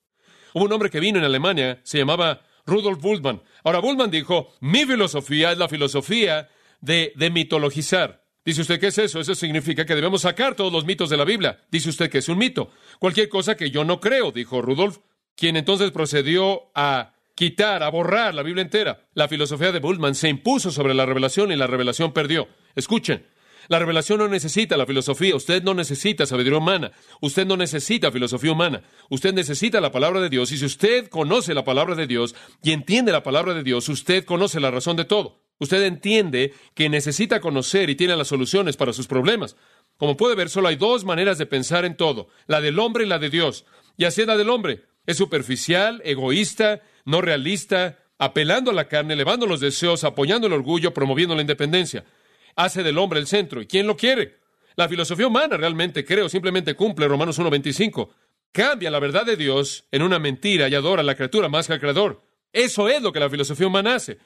Hubo 0.54 0.64
un 0.64 0.72
hombre 0.72 0.90
que 0.90 1.00
vino 1.00 1.18
en 1.18 1.24
Alemania, 1.24 1.80
se 1.82 1.98
llamaba 1.98 2.40
Rudolf 2.66 3.00
Bultmann. 3.00 3.42
Ahora, 3.64 3.80
Bultmann 3.80 4.12
dijo, 4.12 4.54
mi 4.60 4.86
filosofía 4.86 5.50
es 5.50 5.58
la 5.58 5.68
filosofía 5.68 6.48
de, 6.80 7.12
de 7.16 7.30
mitologizar. 7.30 8.25
Dice 8.46 8.60
usted, 8.60 8.78
¿qué 8.78 8.86
es 8.86 8.98
eso? 8.98 9.18
Eso 9.18 9.34
significa 9.34 9.84
que 9.84 9.96
debemos 9.96 10.22
sacar 10.22 10.54
todos 10.54 10.72
los 10.72 10.84
mitos 10.84 11.10
de 11.10 11.16
la 11.16 11.24
Biblia. 11.24 11.58
Dice 11.68 11.90
usted 11.90 12.08
que 12.08 12.18
es 12.18 12.28
un 12.28 12.38
mito. 12.38 12.70
Cualquier 13.00 13.28
cosa 13.28 13.56
que 13.56 13.72
yo 13.72 13.84
no 13.84 13.98
creo, 13.98 14.30
dijo 14.30 14.62
Rudolf, 14.62 14.98
quien 15.34 15.56
entonces 15.56 15.90
procedió 15.90 16.70
a 16.72 17.12
quitar, 17.34 17.82
a 17.82 17.90
borrar 17.90 18.36
la 18.36 18.44
Biblia 18.44 18.62
entera. 18.62 19.08
La 19.14 19.26
filosofía 19.26 19.72
de 19.72 19.80
Bullman 19.80 20.14
se 20.14 20.28
impuso 20.28 20.70
sobre 20.70 20.94
la 20.94 21.04
revelación 21.04 21.50
y 21.50 21.56
la 21.56 21.66
revelación 21.66 22.12
perdió. 22.12 22.46
Escuchen, 22.76 23.26
la 23.66 23.80
revelación 23.80 24.20
no 24.20 24.28
necesita 24.28 24.76
la 24.76 24.86
filosofía, 24.86 25.34
usted 25.34 25.64
no 25.64 25.74
necesita 25.74 26.24
sabiduría 26.24 26.58
humana, 26.58 26.92
usted 27.20 27.48
no 27.48 27.56
necesita 27.56 28.12
filosofía 28.12 28.52
humana, 28.52 28.84
usted 29.10 29.34
necesita 29.34 29.80
la 29.80 29.90
palabra 29.90 30.20
de 30.20 30.28
Dios 30.28 30.52
y 30.52 30.58
si 30.58 30.64
usted 30.64 31.08
conoce 31.08 31.52
la 31.52 31.64
palabra 31.64 31.96
de 31.96 32.06
Dios 32.06 32.36
y 32.62 32.70
entiende 32.70 33.10
la 33.10 33.24
palabra 33.24 33.54
de 33.54 33.64
Dios, 33.64 33.88
usted 33.88 34.24
conoce 34.24 34.60
la 34.60 34.70
razón 34.70 34.96
de 34.96 35.04
todo. 35.04 35.45
Usted 35.58 35.82
entiende 35.84 36.52
que 36.74 36.88
necesita 36.88 37.40
conocer 37.40 37.88
y 37.90 37.94
tiene 37.94 38.16
las 38.16 38.28
soluciones 38.28 38.76
para 38.76 38.92
sus 38.92 39.06
problemas. 39.06 39.56
Como 39.96 40.16
puede 40.16 40.34
ver, 40.34 40.50
solo 40.50 40.68
hay 40.68 40.76
dos 40.76 41.04
maneras 41.04 41.38
de 41.38 41.46
pensar 41.46 41.84
en 41.84 41.96
todo, 41.96 42.28
la 42.46 42.60
del 42.60 42.78
hombre 42.78 43.04
y 43.04 43.08
la 43.08 43.18
de 43.18 43.30
Dios. 43.30 43.64
Y 43.96 44.04
así 44.04 44.20
es 44.20 44.26
la 44.26 44.36
del 44.36 44.50
hombre. 44.50 44.84
Es 45.06 45.16
superficial, 45.16 46.02
egoísta, 46.04 46.82
no 47.04 47.22
realista, 47.22 47.98
apelando 48.18 48.70
a 48.70 48.74
la 48.74 48.88
carne, 48.88 49.14
elevando 49.14 49.46
los 49.46 49.60
deseos, 49.60 50.04
apoyando 50.04 50.46
el 50.46 50.52
orgullo, 50.52 50.92
promoviendo 50.92 51.34
la 51.34 51.40
independencia. 51.40 52.04
Hace 52.56 52.82
del 52.82 52.98
hombre 52.98 53.20
el 53.20 53.26
centro. 53.26 53.62
¿Y 53.62 53.66
quién 53.66 53.86
lo 53.86 53.96
quiere? 53.96 54.36
La 54.76 54.88
filosofía 54.88 55.26
humana 55.26 55.56
realmente, 55.56 56.04
creo, 56.04 56.28
simplemente 56.28 56.74
cumple 56.74 57.08
Romanos 57.08 57.38
1.25. 57.38 58.10
Cambia 58.52 58.90
la 58.90 58.98
verdad 58.98 59.24
de 59.24 59.36
Dios 59.36 59.84
en 59.90 60.02
una 60.02 60.18
mentira 60.18 60.68
y 60.68 60.74
adora 60.74 61.00
a 61.00 61.04
la 61.04 61.14
criatura 61.14 61.48
más 61.48 61.66
que 61.66 61.74
al 61.74 61.80
creador. 61.80 62.22
Eso 62.52 62.88
es 62.88 63.02
lo 63.02 63.12
que 63.12 63.20
la 63.20 63.30
filosofía 63.30 63.66
humana 63.66 63.94
hace. 63.94 64.18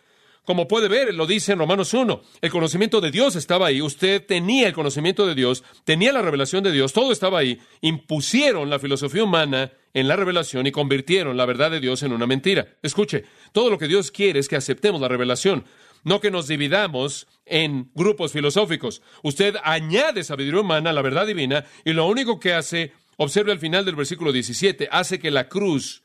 Como 0.44 0.66
puede 0.66 0.88
ver, 0.88 1.14
lo 1.14 1.26
dice 1.26 1.52
en 1.52 1.58
Romanos 1.58 1.92
1, 1.92 2.22
el 2.40 2.50
conocimiento 2.50 3.00
de 3.00 3.10
Dios 3.10 3.36
estaba 3.36 3.66
ahí, 3.66 3.82
usted 3.82 4.24
tenía 4.24 4.68
el 4.68 4.72
conocimiento 4.72 5.26
de 5.26 5.34
Dios, 5.34 5.62
tenía 5.84 6.12
la 6.12 6.22
revelación 6.22 6.64
de 6.64 6.72
Dios, 6.72 6.92
todo 6.92 7.12
estaba 7.12 7.38
ahí, 7.38 7.60
impusieron 7.82 8.70
la 8.70 8.78
filosofía 8.78 9.22
humana 9.22 9.72
en 9.92 10.08
la 10.08 10.16
revelación 10.16 10.66
y 10.66 10.72
convirtieron 10.72 11.36
la 11.36 11.44
verdad 11.44 11.70
de 11.70 11.80
Dios 11.80 12.02
en 12.02 12.12
una 12.12 12.26
mentira. 12.26 12.68
Escuche, 12.82 13.24
todo 13.52 13.70
lo 13.70 13.78
que 13.78 13.86
Dios 13.86 14.10
quiere 14.10 14.40
es 14.40 14.48
que 14.48 14.56
aceptemos 14.56 15.00
la 15.00 15.08
revelación, 15.08 15.64
no 16.04 16.20
que 16.20 16.30
nos 16.30 16.48
dividamos 16.48 17.26
en 17.44 17.90
grupos 17.94 18.32
filosóficos. 18.32 19.02
Usted 19.22 19.56
añade 19.62 20.24
sabiduría 20.24 20.62
humana 20.62 20.90
a 20.90 20.94
la 20.94 21.02
verdad 21.02 21.26
divina 21.26 21.66
y 21.84 21.92
lo 21.92 22.06
único 22.06 22.40
que 22.40 22.54
hace, 22.54 22.92
observe 23.18 23.52
al 23.52 23.58
final 23.58 23.84
del 23.84 23.96
versículo 23.96 24.32
17, 24.32 24.88
hace 24.90 25.18
que 25.18 25.30
la 25.30 25.48
cruz 25.48 26.02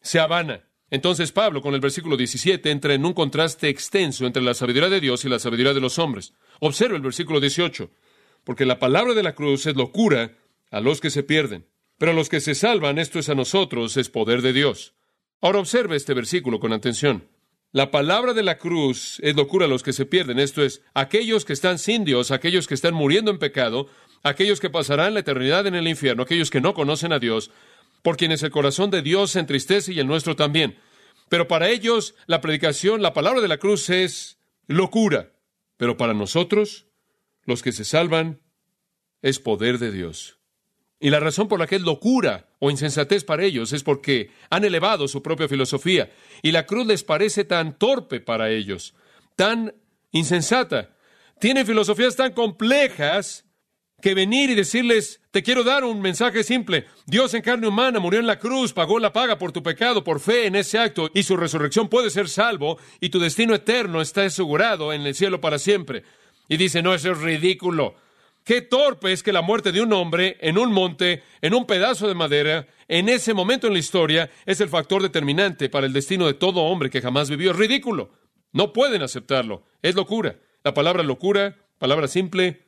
sea 0.00 0.26
vana. 0.26 0.67
Entonces 0.90 1.32
Pablo, 1.32 1.60
con 1.60 1.74
el 1.74 1.80
versículo 1.80 2.16
17, 2.16 2.70
entra 2.70 2.94
en 2.94 3.04
un 3.04 3.12
contraste 3.12 3.68
extenso 3.68 4.26
entre 4.26 4.42
la 4.42 4.54
sabiduría 4.54 4.88
de 4.88 5.00
Dios 5.00 5.24
y 5.24 5.28
la 5.28 5.38
sabiduría 5.38 5.74
de 5.74 5.80
los 5.80 5.98
hombres. 5.98 6.32
Observe 6.60 6.96
el 6.96 7.02
versículo 7.02 7.40
18, 7.40 7.90
porque 8.44 8.64
la 8.64 8.78
palabra 8.78 9.14
de 9.14 9.22
la 9.22 9.34
cruz 9.34 9.66
es 9.66 9.76
locura 9.76 10.36
a 10.70 10.80
los 10.80 11.00
que 11.00 11.10
se 11.10 11.22
pierden, 11.22 11.66
pero 11.98 12.12
a 12.12 12.14
los 12.14 12.28
que 12.28 12.40
se 12.40 12.54
salvan, 12.54 12.98
esto 12.98 13.18
es 13.18 13.28
a 13.28 13.34
nosotros, 13.34 13.96
es 13.96 14.08
poder 14.08 14.40
de 14.40 14.52
Dios. 14.52 14.94
Ahora 15.40 15.58
observe 15.58 15.96
este 15.96 16.14
versículo 16.14 16.58
con 16.58 16.72
atención. 16.72 17.28
La 17.70 17.90
palabra 17.90 18.32
de 18.32 18.42
la 18.42 18.56
cruz 18.56 19.20
es 19.22 19.36
locura 19.36 19.66
a 19.66 19.68
los 19.68 19.82
que 19.82 19.92
se 19.92 20.06
pierden, 20.06 20.38
esto 20.38 20.62
es, 20.62 20.82
aquellos 20.94 21.44
que 21.44 21.52
están 21.52 21.78
sin 21.78 22.06
Dios, 22.06 22.30
aquellos 22.30 22.66
que 22.66 22.72
están 22.72 22.94
muriendo 22.94 23.30
en 23.30 23.38
pecado, 23.38 23.88
aquellos 24.22 24.58
que 24.58 24.70
pasarán 24.70 25.12
la 25.12 25.20
eternidad 25.20 25.66
en 25.66 25.74
el 25.74 25.86
infierno, 25.86 26.22
aquellos 26.22 26.50
que 26.50 26.62
no 26.62 26.72
conocen 26.72 27.12
a 27.12 27.18
Dios, 27.18 27.50
por 28.02 28.16
quienes 28.16 28.42
el 28.42 28.50
corazón 28.50 28.90
de 28.90 29.02
Dios 29.02 29.32
se 29.32 29.40
entristece 29.40 29.92
y 29.92 30.00
el 30.00 30.06
nuestro 30.06 30.36
también. 30.36 30.78
Pero 31.28 31.48
para 31.48 31.68
ellos 31.68 32.14
la 32.26 32.40
predicación, 32.40 33.02
la 33.02 33.12
palabra 33.12 33.40
de 33.40 33.48
la 33.48 33.58
cruz 33.58 33.90
es 33.90 34.38
locura. 34.66 35.32
Pero 35.76 35.96
para 35.96 36.14
nosotros, 36.14 36.86
los 37.44 37.62
que 37.62 37.72
se 37.72 37.84
salvan, 37.84 38.40
es 39.22 39.38
poder 39.38 39.78
de 39.78 39.92
Dios. 39.92 40.38
Y 41.00 41.10
la 41.10 41.20
razón 41.20 41.46
por 41.48 41.60
la 41.60 41.66
que 41.66 41.76
es 41.76 41.82
locura 41.82 42.48
o 42.58 42.70
insensatez 42.70 43.24
para 43.24 43.44
ellos 43.44 43.72
es 43.72 43.84
porque 43.84 44.30
han 44.50 44.64
elevado 44.64 45.06
su 45.06 45.22
propia 45.22 45.48
filosofía 45.48 46.10
y 46.42 46.50
la 46.50 46.66
cruz 46.66 46.86
les 46.86 47.04
parece 47.04 47.44
tan 47.44 47.78
torpe 47.78 48.20
para 48.20 48.50
ellos, 48.50 48.94
tan 49.36 49.74
insensata. 50.10 50.96
Tienen 51.38 51.66
filosofías 51.66 52.16
tan 52.16 52.32
complejas 52.32 53.44
que 54.00 54.14
venir 54.14 54.50
y 54.50 54.54
decirles, 54.54 55.20
te 55.32 55.42
quiero 55.42 55.64
dar 55.64 55.84
un 55.84 56.00
mensaje 56.00 56.44
simple. 56.44 56.86
Dios 57.06 57.34
en 57.34 57.42
carne 57.42 57.66
humana 57.66 57.98
murió 57.98 58.20
en 58.20 58.26
la 58.26 58.38
cruz, 58.38 58.72
pagó 58.72 58.98
la 58.98 59.12
paga 59.12 59.38
por 59.38 59.50
tu 59.50 59.62
pecado, 59.62 60.04
por 60.04 60.20
fe 60.20 60.46
en 60.46 60.54
ese 60.54 60.78
acto, 60.78 61.10
y 61.14 61.24
su 61.24 61.36
resurrección 61.36 61.88
puede 61.88 62.10
ser 62.10 62.28
salvo, 62.28 62.78
y 63.00 63.08
tu 63.08 63.18
destino 63.18 63.54
eterno 63.54 64.00
está 64.00 64.24
asegurado 64.24 64.92
en 64.92 65.02
el 65.02 65.14
cielo 65.14 65.40
para 65.40 65.58
siempre. 65.58 66.04
Y 66.48 66.56
dice, 66.56 66.80
no, 66.80 66.94
eso 66.94 67.10
es 67.10 67.18
ridículo. 67.18 67.96
Qué 68.44 68.62
torpe 68.62 69.12
es 69.12 69.22
que 69.22 69.32
la 69.32 69.42
muerte 69.42 69.72
de 69.72 69.82
un 69.82 69.92
hombre 69.92 70.38
en 70.40 70.56
un 70.56 70.72
monte, 70.72 71.22
en 71.42 71.52
un 71.52 71.66
pedazo 71.66 72.08
de 72.08 72.14
madera, 72.14 72.66
en 72.86 73.08
ese 73.10 73.34
momento 73.34 73.66
en 73.66 73.74
la 73.74 73.78
historia, 73.78 74.30
es 74.46 74.60
el 74.60 74.70
factor 74.70 75.02
determinante 75.02 75.68
para 75.68 75.86
el 75.86 75.92
destino 75.92 76.26
de 76.26 76.34
todo 76.34 76.62
hombre 76.62 76.88
que 76.88 77.02
jamás 77.02 77.28
vivió. 77.28 77.50
Es 77.50 77.58
ridículo. 77.58 78.10
No 78.52 78.72
pueden 78.72 79.02
aceptarlo. 79.02 79.66
Es 79.82 79.96
locura. 79.96 80.38
La 80.64 80.72
palabra 80.72 81.02
locura, 81.02 81.58
palabra 81.78 82.08
simple, 82.08 82.67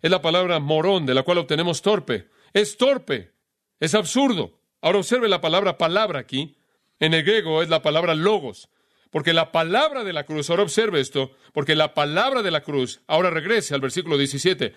es 0.00 0.10
la 0.10 0.22
palabra 0.22 0.58
morón, 0.60 1.06
de 1.06 1.14
la 1.14 1.22
cual 1.22 1.38
obtenemos 1.38 1.82
torpe. 1.82 2.28
Es 2.52 2.76
torpe. 2.76 3.32
Es 3.80 3.94
absurdo. 3.94 4.60
Ahora 4.80 4.98
observe 4.98 5.28
la 5.28 5.40
palabra 5.40 5.78
palabra 5.78 6.20
aquí. 6.20 6.56
En 7.00 7.14
el 7.14 7.24
griego 7.24 7.62
es 7.62 7.68
la 7.68 7.82
palabra 7.82 8.14
logos. 8.14 8.68
Porque 9.10 9.32
la 9.32 9.52
palabra 9.52 10.04
de 10.04 10.12
la 10.12 10.24
cruz, 10.24 10.50
ahora 10.50 10.64
observe 10.64 11.00
esto, 11.00 11.32
porque 11.52 11.74
la 11.74 11.94
palabra 11.94 12.42
de 12.42 12.50
la 12.50 12.62
cruz, 12.62 13.00
ahora 13.06 13.30
regrese 13.30 13.74
al 13.74 13.80
versículo 13.80 14.18
17. 14.18 14.74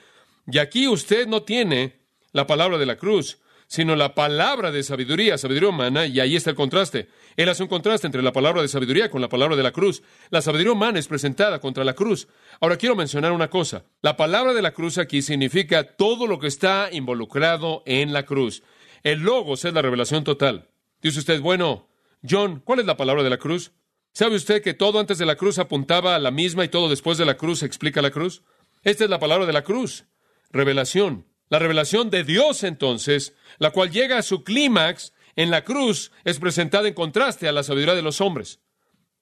Y 0.47 0.57
aquí 0.57 0.87
usted 0.87 1.27
no 1.27 1.43
tiene 1.43 1.99
la 2.31 2.47
palabra 2.47 2.77
de 2.77 2.85
la 2.85 2.95
cruz, 2.95 3.39
sino 3.71 3.95
la 3.95 4.13
palabra 4.13 4.69
de 4.69 4.83
sabiduría, 4.83 5.37
sabiduría 5.37 5.69
humana, 5.69 6.05
y 6.05 6.19
ahí 6.19 6.35
está 6.35 6.49
el 6.49 6.57
contraste. 6.57 7.07
Él 7.37 7.47
hace 7.47 7.63
un 7.63 7.69
contraste 7.69 8.05
entre 8.05 8.21
la 8.21 8.33
palabra 8.33 8.61
de 8.61 8.67
sabiduría 8.67 9.09
con 9.09 9.21
la 9.21 9.29
palabra 9.29 9.55
de 9.55 9.63
la 9.63 9.71
cruz. 9.71 10.03
La 10.29 10.41
sabiduría 10.41 10.73
humana 10.73 10.99
es 10.99 11.07
presentada 11.07 11.61
contra 11.61 11.85
la 11.85 11.93
cruz. 11.93 12.27
Ahora 12.59 12.75
quiero 12.75 12.97
mencionar 12.97 13.31
una 13.31 13.49
cosa. 13.49 13.85
La 14.01 14.17
palabra 14.17 14.53
de 14.53 14.61
la 14.61 14.73
cruz 14.73 14.97
aquí 14.97 15.21
significa 15.21 15.95
todo 15.95 16.27
lo 16.27 16.37
que 16.37 16.47
está 16.47 16.89
involucrado 16.91 17.81
en 17.85 18.11
la 18.11 18.23
cruz. 18.23 18.61
El 19.03 19.21
logos 19.21 19.63
es 19.63 19.73
la 19.73 19.81
revelación 19.81 20.25
total. 20.25 20.67
Dice 21.01 21.19
usted, 21.19 21.39
bueno, 21.39 21.87
John, 22.29 22.59
¿cuál 22.65 22.81
es 22.81 22.85
la 22.85 22.97
palabra 22.97 23.23
de 23.23 23.29
la 23.29 23.37
cruz? 23.37 23.71
¿Sabe 24.11 24.35
usted 24.35 24.61
que 24.61 24.73
todo 24.73 24.99
antes 24.99 25.17
de 25.17 25.25
la 25.25 25.37
cruz 25.37 25.59
apuntaba 25.59 26.15
a 26.15 26.19
la 26.19 26.31
misma 26.31 26.65
y 26.65 26.67
todo 26.67 26.89
después 26.89 27.17
de 27.17 27.25
la 27.25 27.37
cruz 27.37 27.63
explica 27.63 28.01
la 28.01 28.11
cruz? 28.11 28.43
Esta 28.83 29.05
es 29.05 29.09
la 29.09 29.19
palabra 29.19 29.45
de 29.45 29.53
la 29.53 29.63
cruz. 29.63 30.07
Revelación. 30.49 31.30
La 31.51 31.59
revelación 31.59 32.09
de 32.09 32.23
Dios 32.23 32.63
entonces, 32.63 33.35
la 33.59 33.71
cual 33.71 33.91
llega 33.91 34.17
a 34.17 34.23
su 34.23 34.45
clímax 34.45 35.11
en 35.35 35.51
la 35.51 35.65
cruz, 35.65 36.13
es 36.23 36.39
presentada 36.39 36.87
en 36.87 36.93
contraste 36.93 37.45
a 37.45 37.51
la 37.51 37.63
sabiduría 37.63 37.93
de 37.93 38.01
los 38.01 38.21
hombres. 38.21 38.61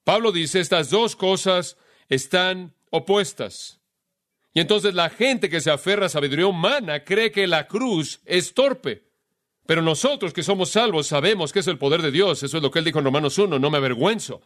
Pablo 0.03 0.31
dice, 0.31 0.59
estas 0.59 0.91
dos 0.91 1.15
cosas 1.15 1.75
están 2.07 2.75
opuestas. 2.91 3.79
Y 4.53 4.59
entonces 4.59 4.93
la 4.93 5.09
gente 5.09 5.49
que 5.49 5.59
se 5.59 5.71
aferra 5.71 6.05
a 6.05 6.09
sabiduría 6.09 6.45
humana 6.45 7.03
cree 7.03 7.31
que 7.31 7.47
la 7.47 7.67
cruz 7.67 8.21
es 8.25 8.53
torpe. 8.53 9.05
Pero 9.65 9.81
nosotros 9.81 10.31
que 10.31 10.43
somos 10.43 10.69
salvos 10.69 11.07
sabemos 11.07 11.51
que 11.51 11.61
es 11.61 11.67
el 11.67 11.79
poder 11.79 12.03
de 12.03 12.11
Dios. 12.11 12.43
Eso 12.43 12.57
es 12.57 12.63
lo 12.63 12.69
que 12.69 12.77
él 12.77 12.85
dijo 12.85 12.99
en 12.99 13.05
Romanos 13.05 13.39
1, 13.39 13.57
no 13.57 13.69
me 13.71 13.77
avergüenzo. 13.77 14.43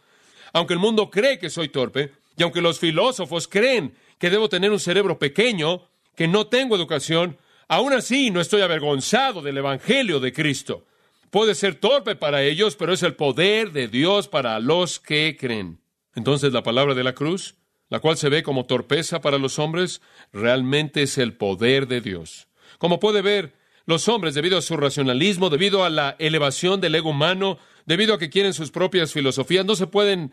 Aunque 0.53 0.73
el 0.73 0.79
mundo 0.79 1.09
cree 1.09 1.37
que 1.37 1.49
soy 1.49 1.67
torpe, 1.67 2.13
y 2.37 2.43
aunque 2.43 2.61
los 2.61 2.79
filósofos 2.79 3.49
creen 3.49 3.93
que 4.19 4.29
debo 4.29 4.47
tener 4.47 4.71
un 4.71 4.79
cerebro 4.79 5.19
pequeño, 5.19 5.89
que 6.15 6.29
no 6.29 6.47
tengo 6.47 6.77
educación, 6.77 7.37
aún 7.67 7.93
así 7.93 8.31
no 8.31 8.41
estoy 8.41 8.61
avergonzado 8.61 9.41
del 9.41 9.57
Evangelio 9.57 10.19
de 10.19 10.33
Cristo. 10.33 10.85
Puede 11.29 11.55
ser 11.55 11.75
torpe 11.75 12.15
para 12.15 12.43
ellos, 12.43 12.75
pero 12.75 12.93
es 12.93 13.01
el 13.03 13.15
poder 13.15 13.71
de 13.71 13.87
Dios 13.87 14.27
para 14.27 14.59
los 14.59 14.99
que 14.99 15.35
creen. 15.39 15.79
Entonces 16.15 16.53
la 16.53 16.63
palabra 16.63 16.93
de 16.93 17.03
la 17.03 17.13
cruz, 17.15 17.55
la 17.89 17.99
cual 17.99 18.17
se 18.17 18.29
ve 18.29 18.43
como 18.43 18.65
torpeza 18.65 19.21
para 19.21 19.37
los 19.37 19.59
hombres, 19.59 20.01
realmente 20.31 21.03
es 21.03 21.17
el 21.17 21.33
poder 21.33 21.87
de 21.87 22.01
Dios. 22.01 22.47
Como 22.77 22.99
puede 22.99 23.21
ver, 23.21 23.53
los 23.85 24.07
hombres, 24.07 24.33
debido 24.33 24.57
a 24.57 24.61
su 24.61 24.77
racionalismo, 24.77 25.49
debido 25.49 25.83
a 25.83 25.89
la 25.89 26.15
elevación 26.19 26.79
del 26.79 26.95
ego 26.95 27.09
humano, 27.09 27.57
debido 27.85 28.13
a 28.13 28.19
que 28.19 28.29
quieren 28.29 28.53
sus 28.53 28.71
propias 28.71 29.11
filosofías, 29.11 29.65
no 29.65 29.75
se 29.75 29.87
pueden 29.87 30.31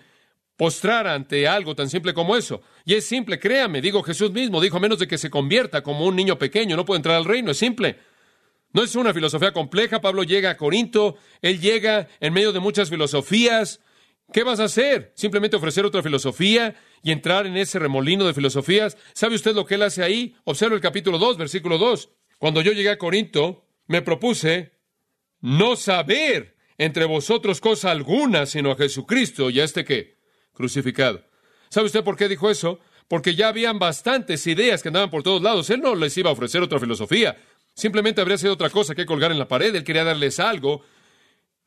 postrar 0.60 1.06
ante 1.06 1.48
algo 1.48 1.74
tan 1.74 1.88
simple 1.88 2.12
como 2.12 2.36
eso. 2.36 2.60
Y 2.84 2.92
es 2.92 3.06
simple, 3.06 3.38
créame, 3.38 3.80
digo 3.80 4.02
Jesús 4.02 4.30
mismo, 4.30 4.60
dijo, 4.60 4.76
a 4.76 4.80
menos 4.80 4.98
de 4.98 5.08
que 5.08 5.16
se 5.16 5.30
convierta 5.30 5.82
como 5.82 6.04
un 6.04 6.14
niño 6.14 6.36
pequeño, 6.36 6.76
no 6.76 6.84
puede 6.84 6.98
entrar 6.98 7.16
al 7.16 7.24
reino, 7.24 7.50
es 7.50 7.56
simple. 7.56 7.96
No 8.74 8.82
es 8.82 8.94
una 8.94 9.14
filosofía 9.14 9.54
compleja, 9.54 10.02
Pablo 10.02 10.22
llega 10.22 10.50
a 10.50 10.58
Corinto, 10.58 11.16
él 11.40 11.62
llega 11.62 12.08
en 12.20 12.34
medio 12.34 12.52
de 12.52 12.60
muchas 12.60 12.90
filosofías. 12.90 13.80
¿Qué 14.34 14.42
vas 14.42 14.60
a 14.60 14.64
hacer? 14.64 15.12
¿Simplemente 15.14 15.56
ofrecer 15.56 15.86
otra 15.86 16.02
filosofía 16.02 16.76
y 17.02 17.10
entrar 17.10 17.46
en 17.46 17.56
ese 17.56 17.78
remolino 17.78 18.26
de 18.26 18.34
filosofías? 18.34 18.98
¿Sabe 19.14 19.36
usted 19.36 19.54
lo 19.54 19.64
que 19.64 19.76
él 19.76 19.82
hace 19.82 20.02
ahí? 20.02 20.36
Observa 20.44 20.74
el 20.74 20.82
capítulo 20.82 21.16
2, 21.16 21.38
versículo 21.38 21.78
2. 21.78 22.10
Cuando 22.38 22.60
yo 22.60 22.72
llegué 22.72 22.90
a 22.90 22.98
Corinto, 22.98 23.64
me 23.86 24.02
propuse 24.02 24.72
no 25.40 25.74
saber 25.76 26.54
entre 26.76 27.06
vosotros 27.06 27.62
cosa 27.62 27.90
alguna, 27.90 28.44
sino 28.44 28.72
a 28.72 28.76
Jesucristo 28.76 29.48
y 29.48 29.60
a 29.60 29.64
este 29.64 29.86
qué? 29.86 30.19
Crucificado. 30.60 31.22
¿Sabe 31.70 31.86
usted 31.86 32.04
por 32.04 32.18
qué 32.18 32.28
dijo 32.28 32.50
eso? 32.50 32.80
Porque 33.08 33.34
ya 33.34 33.48
habían 33.48 33.78
bastantes 33.78 34.46
ideas 34.46 34.82
que 34.82 34.88
andaban 34.88 35.08
por 35.08 35.22
todos 35.22 35.40
lados. 35.40 35.70
Él 35.70 35.80
no 35.80 35.94
les 35.94 36.14
iba 36.18 36.28
a 36.28 36.34
ofrecer 36.34 36.60
otra 36.60 36.78
filosofía. 36.78 37.38
Simplemente 37.72 38.20
habría 38.20 38.36
sido 38.36 38.52
otra 38.52 38.68
cosa 38.68 38.94
que 38.94 39.06
colgar 39.06 39.32
en 39.32 39.38
la 39.38 39.48
pared. 39.48 39.74
Él 39.74 39.84
quería 39.84 40.04
darles 40.04 40.38
algo 40.38 40.82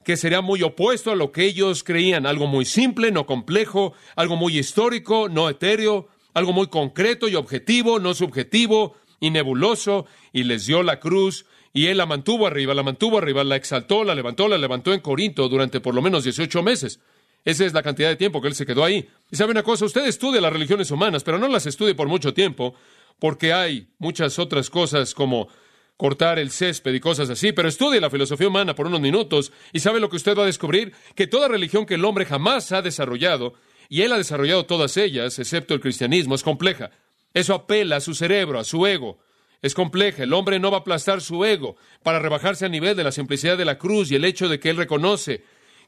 que 0.05 0.15
sería 0.15 0.41
muy 0.41 0.61
opuesto 0.61 1.09
a 1.09 1.15
lo 1.15 1.31
que 1.31 1.43
ellos 1.43 1.83
creían. 1.83 2.27
Algo 2.27 2.45
muy 2.45 2.65
simple, 2.65 3.11
no 3.11 3.25
complejo, 3.25 3.93
algo 4.15 4.35
muy 4.35 4.59
histórico, 4.59 5.27
no 5.27 5.49
etéreo, 5.49 6.07
algo 6.35 6.53
muy 6.53 6.67
concreto 6.67 7.27
y 7.27 7.33
objetivo, 7.33 7.97
no 7.97 8.13
subjetivo 8.13 8.95
y 9.19 9.31
nebuloso. 9.31 10.05
Y 10.33 10.43
les 10.43 10.67
dio 10.67 10.83
la 10.83 10.99
cruz 10.99 11.47
y 11.73 11.87
él 11.87 11.97
la 11.97 12.05
mantuvo 12.05 12.45
arriba, 12.45 12.75
la 12.75 12.83
mantuvo 12.83 13.17
arriba, 13.17 13.43
la 13.43 13.55
exaltó, 13.55 14.03
la 14.03 14.13
levantó, 14.13 14.47
la 14.47 14.59
levantó 14.59 14.93
en 14.93 14.99
Corinto 14.99 15.49
durante 15.49 15.81
por 15.81 15.95
lo 15.95 16.03
menos 16.03 16.25
18 16.25 16.61
meses. 16.61 16.99
Esa 17.45 17.65
es 17.65 17.73
la 17.73 17.83
cantidad 17.83 18.09
de 18.09 18.15
tiempo 18.15 18.41
que 18.41 18.47
él 18.47 18.55
se 18.55 18.65
quedó 18.65 18.83
ahí. 18.83 19.07
Y 19.29 19.35
sabe 19.35 19.51
una 19.51 19.63
cosa, 19.63 19.85
usted 19.85 20.05
estudia 20.05 20.39
las 20.39 20.53
religiones 20.53 20.91
humanas, 20.91 21.23
pero 21.23 21.37
no 21.37 21.47
las 21.47 21.65
estudie 21.65 21.95
por 21.95 22.07
mucho 22.07 22.33
tiempo, 22.33 22.75
porque 23.19 23.53
hay 23.53 23.87
muchas 23.99 24.39
otras 24.39 24.69
cosas 24.69 25.13
como 25.13 25.49
cortar 25.97 26.39
el 26.39 26.51
césped 26.51 26.93
y 26.93 26.99
cosas 26.99 27.29
así, 27.29 27.51
pero 27.51 27.67
estudie 27.67 28.01
la 28.01 28.09
filosofía 28.09 28.47
humana 28.47 28.75
por 28.75 28.87
unos 28.87 29.01
minutos 29.01 29.51
y 29.71 29.79
sabe 29.79 29.99
lo 29.99 30.09
que 30.09 30.15
usted 30.15 30.37
va 30.37 30.43
a 30.43 30.47
descubrir, 30.47 30.93
que 31.15 31.27
toda 31.27 31.47
religión 31.47 31.85
que 31.85 31.95
el 31.95 32.05
hombre 32.05 32.25
jamás 32.25 32.71
ha 32.71 32.81
desarrollado, 32.81 33.53
y 33.89 34.01
él 34.01 34.11
ha 34.11 34.17
desarrollado 34.17 34.65
todas 34.65 34.97
ellas, 34.97 35.37
excepto 35.37 35.73
el 35.73 35.79
cristianismo, 35.79 36.35
es 36.35 36.43
compleja. 36.43 36.91
Eso 37.33 37.53
apela 37.53 37.97
a 37.97 38.01
su 38.01 38.15
cerebro, 38.15 38.59
a 38.59 38.63
su 38.63 38.85
ego. 38.87 39.19
Es 39.61 39.73
compleja. 39.73 40.23
El 40.23 40.33
hombre 40.33 40.59
no 40.59 40.71
va 40.71 40.77
a 40.77 40.79
aplastar 40.81 41.21
su 41.21 41.45
ego 41.45 41.77
para 42.03 42.19
rebajarse 42.19 42.65
a 42.65 42.69
nivel 42.69 42.95
de 42.95 43.03
la 43.03 43.11
simplicidad 43.11 43.57
de 43.57 43.65
la 43.65 43.77
cruz 43.77 44.11
y 44.11 44.15
el 44.15 44.25
hecho 44.25 44.49
de 44.49 44.59
que 44.59 44.69
él 44.69 44.77
reconoce 44.77 45.43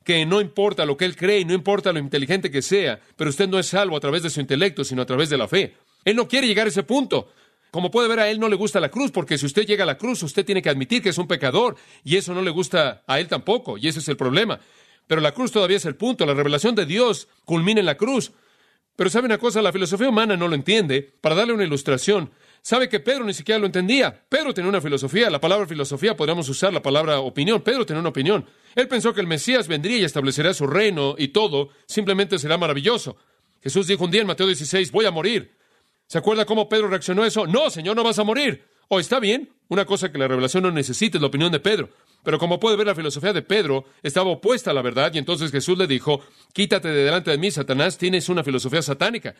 que 0.05 0.25
no 0.25 0.39
importa 0.39 0.85
lo 0.85 0.95
que 0.95 1.03
él 1.03 1.17
cree 1.17 1.39
y 1.39 1.45
no 1.45 1.53
importa 1.53 1.91
lo 1.91 1.99
inteligente 1.99 2.51
que 2.51 2.61
sea, 2.61 2.99
pero 3.17 3.31
usted 3.31 3.49
no 3.49 3.57
es 3.57 3.67
salvo 3.67 3.97
a 3.97 3.99
través 3.99 4.21
de 4.21 4.29
su 4.29 4.39
intelecto, 4.39 4.83
sino 4.83 5.01
a 5.01 5.05
través 5.05 5.29
de 5.29 5.37
la 5.37 5.47
fe. 5.47 5.75
Él 6.05 6.15
no 6.15 6.27
quiere 6.27 6.47
llegar 6.47 6.67
a 6.67 6.69
ese 6.69 6.83
punto. 6.83 7.29
Como 7.71 7.89
puede 7.89 8.07
ver, 8.07 8.19
a 8.19 8.29
él 8.29 8.39
no 8.39 8.47
le 8.47 8.55
gusta 8.55 8.79
la 8.79 8.89
cruz, 8.89 9.11
porque 9.11 9.37
si 9.37 9.47
usted 9.47 9.65
llega 9.65 9.83
a 9.83 9.87
la 9.87 9.97
cruz, 9.97 10.21
usted 10.21 10.45
tiene 10.45 10.61
que 10.61 10.69
admitir 10.69 11.01
que 11.01 11.09
es 11.09 11.17
un 11.17 11.27
pecador, 11.27 11.75
y 12.03 12.15
eso 12.15 12.33
no 12.35 12.43
le 12.43 12.51
gusta 12.51 13.03
a 13.07 13.19
él 13.19 13.27
tampoco, 13.27 13.77
y 13.79 13.87
ese 13.87 13.99
es 13.99 14.07
el 14.07 14.15
problema. 14.15 14.59
Pero 15.07 15.21
la 15.21 15.33
cruz 15.33 15.51
todavía 15.51 15.77
es 15.77 15.85
el 15.85 15.95
punto, 15.95 16.25
la 16.25 16.35
revelación 16.35 16.75
de 16.75 16.85
Dios 16.85 17.27
culmina 17.43 17.79
en 17.79 17.87
la 17.87 17.97
cruz. 17.97 18.31
Pero 18.95 19.09
sabe 19.09 19.25
una 19.25 19.39
cosa, 19.39 19.61
la 19.61 19.73
filosofía 19.73 20.07
humana 20.07 20.37
no 20.37 20.47
lo 20.47 20.55
entiende. 20.55 21.01
Para 21.19 21.35
darle 21.35 21.53
una 21.53 21.65
ilustración, 21.65 22.31
sabe 22.65 22.89
que 22.89 22.99
Pedro 22.99 23.23
ni 23.25 23.33
siquiera 23.35 23.59
lo 23.59 23.67
entendía. 23.67 24.25
Pedro 24.27 24.51
tenía 24.51 24.69
una 24.69 24.81
filosofía, 24.81 25.29
la 25.29 25.39
palabra 25.39 25.67
filosofía 25.67 26.17
podríamos 26.17 26.49
usar 26.49 26.73
la 26.73 26.81
palabra 26.81 27.19
opinión. 27.19 27.61
Pedro 27.61 27.85
tenía 27.85 27.99
una 27.99 28.09
opinión. 28.09 28.43
Él 28.73 28.87
pensó 28.87 29.13
que 29.13 29.21
el 29.21 29.27
Mesías 29.27 29.67
vendría 29.67 29.99
y 29.99 30.03
establecería 30.03 30.51
su 30.51 30.65
reino 30.65 31.13
y 31.15 31.27
todo 31.27 31.69
simplemente 31.85 32.39
será 32.39 32.57
maravilloso. 32.57 33.17
Jesús 33.61 33.85
dijo 33.85 34.03
un 34.03 34.09
día 34.09 34.21
en 34.21 34.27
Mateo 34.27 34.47
16, 34.47 34.91
voy 34.91 35.05
a 35.05 35.11
morir. 35.11 35.55
¿Se 36.07 36.17
acuerda 36.17 36.43
cómo 36.45 36.67
Pedro 36.67 36.87
reaccionó 36.87 37.21
a 37.21 37.27
eso? 37.27 37.45
No, 37.45 37.69
Señor, 37.69 37.95
no 37.95 38.03
vas 38.03 38.17
a 38.17 38.23
morir. 38.23 38.65
O 38.87 38.99
está 38.99 39.19
bien, 39.19 39.51
una 39.67 39.85
cosa 39.85 40.11
que 40.11 40.17
la 40.17 40.27
revelación 40.27 40.63
no 40.63 40.71
necesita 40.71 41.19
es 41.19 41.21
la 41.21 41.27
opinión 41.27 41.51
de 41.51 41.59
Pedro. 41.59 41.89
Pero 42.23 42.39
como 42.39 42.59
puede 42.59 42.77
ver, 42.77 42.87
la 42.87 42.95
filosofía 42.95 43.31
de 43.31 43.43
Pedro 43.43 43.85
estaba 44.01 44.31
opuesta 44.31 44.71
a 44.71 44.73
la 44.73 44.81
verdad 44.81 45.11
y 45.13 45.19
entonces 45.19 45.51
Jesús 45.51 45.77
le 45.77 45.85
dijo, 45.85 46.21
quítate 46.51 46.87
de 46.87 47.03
delante 47.03 47.29
de 47.29 47.37
mí, 47.37 47.51
Satanás, 47.51 47.99
tienes 47.99 48.27
una 48.27 48.43
filosofía 48.43 48.81
satánica. 48.81 49.35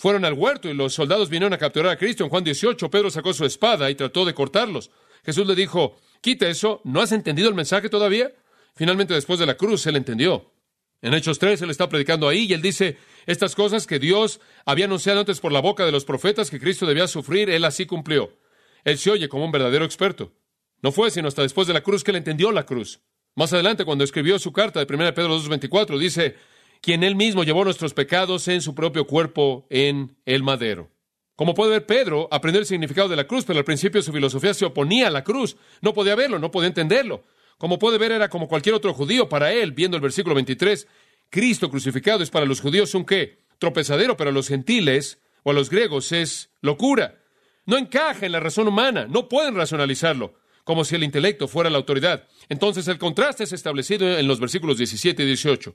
Fueron 0.00 0.24
al 0.24 0.32
huerto 0.32 0.70
y 0.70 0.72
los 0.72 0.94
soldados 0.94 1.28
vinieron 1.28 1.52
a 1.52 1.58
capturar 1.58 1.92
a 1.92 1.98
Cristo. 1.98 2.24
En 2.24 2.30
Juan 2.30 2.42
18, 2.42 2.90
Pedro 2.90 3.10
sacó 3.10 3.34
su 3.34 3.44
espada 3.44 3.90
y 3.90 3.94
trató 3.94 4.24
de 4.24 4.32
cortarlos. 4.32 4.90
Jesús 5.26 5.46
le 5.46 5.54
dijo, 5.54 5.94
quita 6.22 6.48
eso, 6.48 6.80
¿no 6.84 7.02
has 7.02 7.12
entendido 7.12 7.50
el 7.50 7.54
mensaje 7.54 7.90
todavía? 7.90 8.32
Finalmente, 8.74 9.12
después 9.12 9.38
de 9.38 9.44
la 9.44 9.58
cruz, 9.58 9.86
él 9.86 9.96
entendió. 9.96 10.54
En 11.02 11.12
Hechos 11.12 11.38
3, 11.38 11.60
él 11.60 11.68
está 11.68 11.90
predicando 11.90 12.30
ahí 12.30 12.46
y 12.48 12.54
él 12.54 12.62
dice, 12.62 12.96
estas 13.26 13.54
cosas 13.54 13.86
que 13.86 13.98
Dios 13.98 14.40
había 14.64 14.86
anunciado 14.86 15.20
antes 15.20 15.38
por 15.38 15.52
la 15.52 15.60
boca 15.60 15.84
de 15.84 15.92
los 15.92 16.06
profetas 16.06 16.48
que 16.48 16.58
Cristo 16.58 16.86
debía 16.86 17.06
sufrir, 17.06 17.50
él 17.50 17.66
así 17.66 17.84
cumplió. 17.84 18.38
Él 18.84 18.96
se 18.96 19.10
oye 19.10 19.28
como 19.28 19.44
un 19.44 19.52
verdadero 19.52 19.84
experto. 19.84 20.32
No 20.80 20.92
fue 20.92 21.10
sino 21.10 21.28
hasta 21.28 21.42
después 21.42 21.68
de 21.68 21.74
la 21.74 21.82
cruz 21.82 22.04
que 22.04 22.12
él 22.12 22.16
entendió 22.16 22.52
la 22.52 22.64
cruz. 22.64 23.02
Más 23.34 23.52
adelante, 23.52 23.84
cuando 23.84 24.04
escribió 24.04 24.38
su 24.38 24.50
carta 24.50 24.82
de 24.82 24.94
1 24.94 25.12
Pedro 25.12 25.38
2.24, 25.38 25.98
dice, 25.98 26.36
quien 26.80 27.02
él 27.02 27.14
mismo 27.14 27.44
llevó 27.44 27.64
nuestros 27.64 27.94
pecados 27.94 28.48
en 28.48 28.62
su 28.62 28.74
propio 28.74 29.06
cuerpo 29.06 29.66
en 29.70 30.16
el 30.24 30.42
madero. 30.42 30.90
Como 31.36 31.54
puede 31.54 31.70
ver, 31.70 31.86
Pedro 31.86 32.28
aprendió 32.30 32.60
el 32.60 32.66
significado 32.66 33.08
de 33.08 33.16
la 33.16 33.26
cruz, 33.26 33.44
pero 33.46 33.58
al 33.58 33.64
principio 33.64 34.02
su 34.02 34.12
filosofía 34.12 34.52
se 34.52 34.66
oponía 34.66 35.06
a 35.06 35.10
la 35.10 35.24
cruz. 35.24 35.56
No 35.80 35.94
podía 35.94 36.14
verlo, 36.14 36.38
no 36.38 36.50
podía 36.50 36.68
entenderlo. 36.68 37.24
Como 37.56 37.78
puede 37.78 37.98
ver, 37.98 38.12
era 38.12 38.28
como 38.28 38.48
cualquier 38.48 38.74
otro 38.74 38.92
judío 38.92 39.28
para 39.28 39.52
él, 39.52 39.72
viendo 39.72 39.96
el 39.96 40.02
versículo 40.02 40.34
23. 40.34 40.86
Cristo 41.30 41.70
crucificado 41.70 42.22
es 42.22 42.30
para 42.30 42.44
los 42.44 42.60
judíos 42.60 42.94
un 42.94 43.04
qué? 43.04 43.38
Tropezadero, 43.58 44.16
pero 44.16 44.30
a 44.30 44.32
los 44.32 44.48
gentiles 44.48 45.18
o 45.42 45.50
a 45.50 45.54
los 45.54 45.70
griegos 45.70 46.12
es 46.12 46.50
locura. 46.60 47.22
No 47.66 47.78
encaja 47.78 48.26
en 48.26 48.32
la 48.32 48.40
razón 48.40 48.68
humana, 48.68 49.06
no 49.08 49.28
pueden 49.28 49.54
racionalizarlo, 49.54 50.34
como 50.64 50.84
si 50.84 50.96
el 50.96 51.04
intelecto 51.04 51.48
fuera 51.48 51.70
la 51.70 51.78
autoridad. 51.78 52.26
Entonces 52.48 52.88
el 52.88 52.98
contraste 52.98 53.44
es 53.44 53.52
establecido 53.52 54.18
en 54.18 54.26
los 54.26 54.40
versículos 54.40 54.76
17 54.76 55.22
y 55.22 55.26
18. 55.26 55.74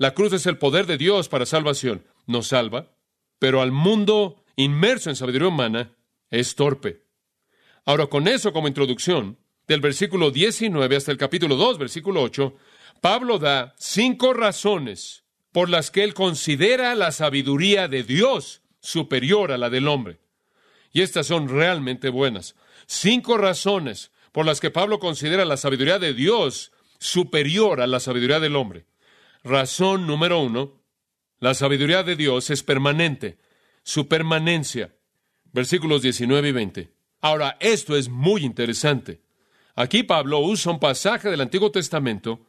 La 0.00 0.14
cruz 0.14 0.32
es 0.32 0.46
el 0.46 0.56
poder 0.56 0.86
de 0.86 0.96
Dios 0.96 1.28
para 1.28 1.44
salvación, 1.44 2.06
nos 2.26 2.46
salva, 2.46 2.90
pero 3.38 3.60
al 3.60 3.70
mundo 3.70 4.42
inmerso 4.56 5.10
en 5.10 5.16
sabiduría 5.16 5.48
humana 5.48 5.92
es 6.30 6.54
torpe. 6.54 7.04
Ahora, 7.84 8.06
con 8.06 8.26
eso 8.26 8.54
como 8.54 8.66
introducción, 8.66 9.36
del 9.68 9.82
versículo 9.82 10.30
19 10.30 10.96
hasta 10.96 11.12
el 11.12 11.18
capítulo 11.18 11.56
2, 11.56 11.76
versículo 11.76 12.22
8, 12.22 12.56
Pablo 13.02 13.38
da 13.38 13.74
cinco 13.76 14.32
razones 14.32 15.24
por 15.52 15.68
las 15.68 15.90
que 15.90 16.02
él 16.02 16.14
considera 16.14 16.94
la 16.94 17.12
sabiduría 17.12 17.86
de 17.86 18.02
Dios 18.02 18.62
superior 18.80 19.52
a 19.52 19.58
la 19.58 19.68
del 19.68 19.86
hombre. 19.86 20.18
Y 20.94 21.02
estas 21.02 21.26
son 21.26 21.46
realmente 21.46 22.08
buenas. 22.08 22.56
Cinco 22.86 23.36
razones 23.36 24.12
por 24.32 24.46
las 24.46 24.60
que 24.60 24.70
Pablo 24.70 24.98
considera 24.98 25.44
la 25.44 25.58
sabiduría 25.58 25.98
de 25.98 26.14
Dios 26.14 26.72
superior 26.98 27.82
a 27.82 27.86
la 27.86 28.00
sabiduría 28.00 28.40
del 28.40 28.56
hombre. 28.56 28.86
Razón 29.42 30.06
número 30.06 30.40
uno, 30.40 30.82
la 31.38 31.54
sabiduría 31.54 32.02
de 32.02 32.16
Dios 32.16 32.50
es 32.50 32.62
permanente, 32.62 33.38
su 33.82 34.08
permanencia. 34.08 34.94
Versículos 35.52 36.02
19 36.02 36.48
y 36.48 36.52
20. 36.52 36.92
Ahora, 37.22 37.56
esto 37.60 37.96
es 37.96 38.08
muy 38.08 38.44
interesante. 38.44 39.22
Aquí 39.74 40.02
Pablo 40.02 40.40
usa 40.40 40.72
un 40.72 40.78
pasaje 40.78 41.30
del 41.30 41.40
Antiguo 41.40 41.70
Testamento 41.70 42.46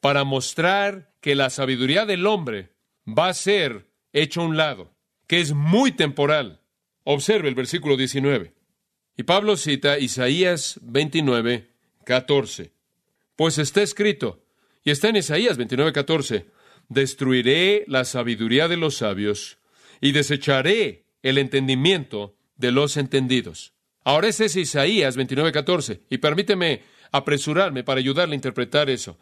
para 0.00 0.24
mostrar 0.24 1.14
que 1.20 1.34
la 1.36 1.48
sabiduría 1.48 2.06
del 2.06 2.26
hombre 2.26 2.74
va 3.06 3.28
a 3.28 3.34
ser 3.34 3.88
hecho 4.12 4.40
a 4.40 4.44
un 4.44 4.56
lado, 4.56 4.92
que 5.28 5.40
es 5.40 5.52
muy 5.52 5.92
temporal. 5.92 6.60
Observe 7.04 7.48
el 7.48 7.54
versículo 7.54 7.96
19. 7.96 8.52
Y 9.16 9.22
Pablo 9.22 9.56
cita 9.56 9.98
Isaías 9.98 10.80
29, 10.82 11.70
14. 12.04 12.72
Pues 13.36 13.58
está 13.58 13.82
escrito, 13.82 14.41
y 14.84 14.90
está 14.90 15.08
en 15.08 15.16
Isaías 15.16 15.56
29, 15.56 15.92
14, 15.92 16.46
destruiré 16.88 17.84
la 17.86 18.04
sabiduría 18.04 18.68
de 18.68 18.76
los 18.76 18.96
sabios 18.96 19.58
y 20.00 20.12
desecharé 20.12 21.04
el 21.22 21.38
entendimiento 21.38 22.36
de 22.56 22.72
los 22.72 22.96
entendidos. 22.96 23.74
Ahora 24.04 24.28
ese 24.28 24.46
es 24.46 24.56
Isaías 24.56 25.16
29:14, 25.16 26.02
y 26.10 26.18
permíteme 26.18 26.82
apresurarme 27.12 27.84
para 27.84 28.00
ayudarle 28.00 28.34
a 28.34 28.36
interpretar 28.36 28.90
eso. 28.90 29.18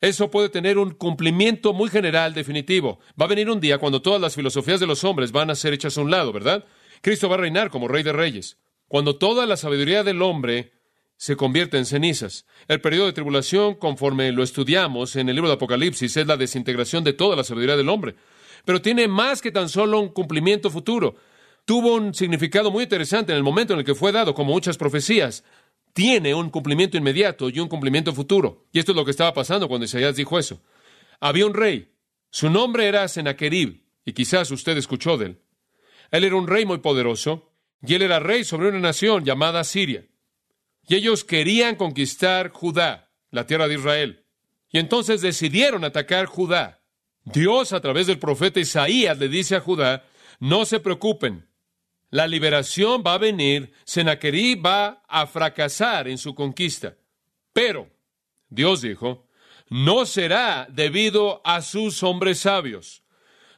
Eso 0.00 0.30
puede 0.30 0.48
tener 0.48 0.76
un 0.78 0.90
cumplimiento 0.90 1.72
muy 1.72 1.88
general, 1.88 2.34
definitivo. 2.34 2.98
Va 3.20 3.26
a 3.26 3.28
venir 3.28 3.48
un 3.48 3.60
día 3.60 3.78
cuando 3.78 4.02
todas 4.02 4.20
las 4.20 4.34
filosofías 4.34 4.80
de 4.80 4.86
los 4.86 5.04
hombres 5.04 5.32
van 5.32 5.50
a 5.50 5.54
ser 5.54 5.72
hechas 5.72 5.96
a 5.96 6.02
un 6.02 6.10
lado, 6.10 6.32
¿verdad? 6.32 6.66
Cristo 7.00 7.28
va 7.28 7.36
a 7.36 7.38
reinar 7.38 7.70
como 7.70 7.88
Rey 7.88 8.02
de 8.02 8.12
Reyes. 8.12 8.58
Cuando 8.88 9.16
toda 9.16 9.46
la 9.46 9.56
sabiduría 9.56 10.04
del 10.04 10.22
hombre 10.22 10.72
se 11.16 11.36
convierte 11.36 11.78
en 11.78 11.86
cenizas. 11.86 12.46
El 12.68 12.80
periodo 12.80 13.06
de 13.06 13.12
tribulación, 13.12 13.74
conforme 13.74 14.32
lo 14.32 14.42
estudiamos 14.42 15.16
en 15.16 15.28
el 15.28 15.36
libro 15.36 15.48
de 15.48 15.54
Apocalipsis, 15.54 16.16
es 16.16 16.26
la 16.26 16.36
desintegración 16.36 17.04
de 17.04 17.12
toda 17.12 17.36
la 17.36 17.44
sabiduría 17.44 17.76
del 17.76 17.88
hombre. 17.88 18.16
Pero 18.64 18.82
tiene 18.82 19.08
más 19.08 19.40
que 19.40 19.52
tan 19.52 19.68
solo 19.68 20.00
un 20.00 20.08
cumplimiento 20.08 20.70
futuro. 20.70 21.16
Tuvo 21.64 21.94
un 21.94 22.14
significado 22.14 22.70
muy 22.70 22.84
interesante 22.84 23.32
en 23.32 23.38
el 23.38 23.44
momento 23.44 23.72
en 23.72 23.80
el 23.80 23.84
que 23.84 23.94
fue 23.94 24.12
dado, 24.12 24.34
como 24.34 24.52
muchas 24.52 24.76
profecías 24.76 25.44
tiene 25.96 26.34
un 26.34 26.50
cumplimiento 26.50 26.98
inmediato 26.98 27.48
y 27.48 27.58
un 27.58 27.68
cumplimiento 27.68 28.12
futuro. 28.12 28.66
Y 28.70 28.78
esto 28.78 28.92
es 28.92 28.96
lo 28.96 29.06
que 29.06 29.12
estaba 29.12 29.32
pasando 29.32 29.66
cuando 29.66 29.86
Isaías 29.86 30.14
dijo 30.14 30.38
eso. 30.38 30.60
Había 31.20 31.46
un 31.46 31.54
rey. 31.54 31.90
Su 32.28 32.50
nombre 32.50 32.86
era 32.86 33.08
Sennacherib, 33.08 33.82
y 34.04 34.12
quizás 34.12 34.50
usted 34.50 34.76
escuchó 34.76 35.16
de 35.16 35.24
él. 35.24 35.40
Él 36.10 36.24
era 36.24 36.36
un 36.36 36.48
rey 36.48 36.66
muy 36.66 36.78
poderoso, 36.78 37.50
y 37.80 37.94
él 37.94 38.02
era 38.02 38.20
rey 38.20 38.44
sobre 38.44 38.68
una 38.68 38.78
nación 38.78 39.24
llamada 39.24 39.64
Siria. 39.64 40.04
Y 40.86 40.94
ellos 40.94 41.24
querían 41.24 41.76
conquistar 41.76 42.50
Judá, 42.50 43.10
la 43.30 43.46
tierra 43.46 43.68
de 43.68 43.74
Israel. 43.74 44.24
Y 44.70 44.78
entonces 44.78 45.20
decidieron 45.20 45.84
atacar 45.84 46.26
Judá. 46.26 46.82
Dios, 47.24 47.72
a 47.72 47.80
través 47.80 48.06
del 48.06 48.18
profeta 48.18 48.60
Isaías, 48.60 49.18
le 49.18 49.28
dice 49.28 49.56
a 49.56 49.60
Judá, 49.60 50.04
no 50.38 50.64
se 50.64 50.80
preocupen, 50.80 51.48
la 52.10 52.26
liberación 52.26 53.02
va 53.04 53.14
a 53.14 53.18
venir, 53.18 53.72
Sennacherib 53.84 54.64
va 54.64 55.02
a 55.08 55.26
fracasar 55.26 56.06
en 56.06 56.18
su 56.18 56.34
conquista. 56.34 56.96
Pero, 57.52 57.90
Dios 58.48 58.82
dijo, 58.82 59.26
no 59.68 60.06
será 60.06 60.68
debido 60.70 61.40
a 61.44 61.62
sus 61.62 62.02
hombres 62.02 62.38
sabios. 62.38 63.02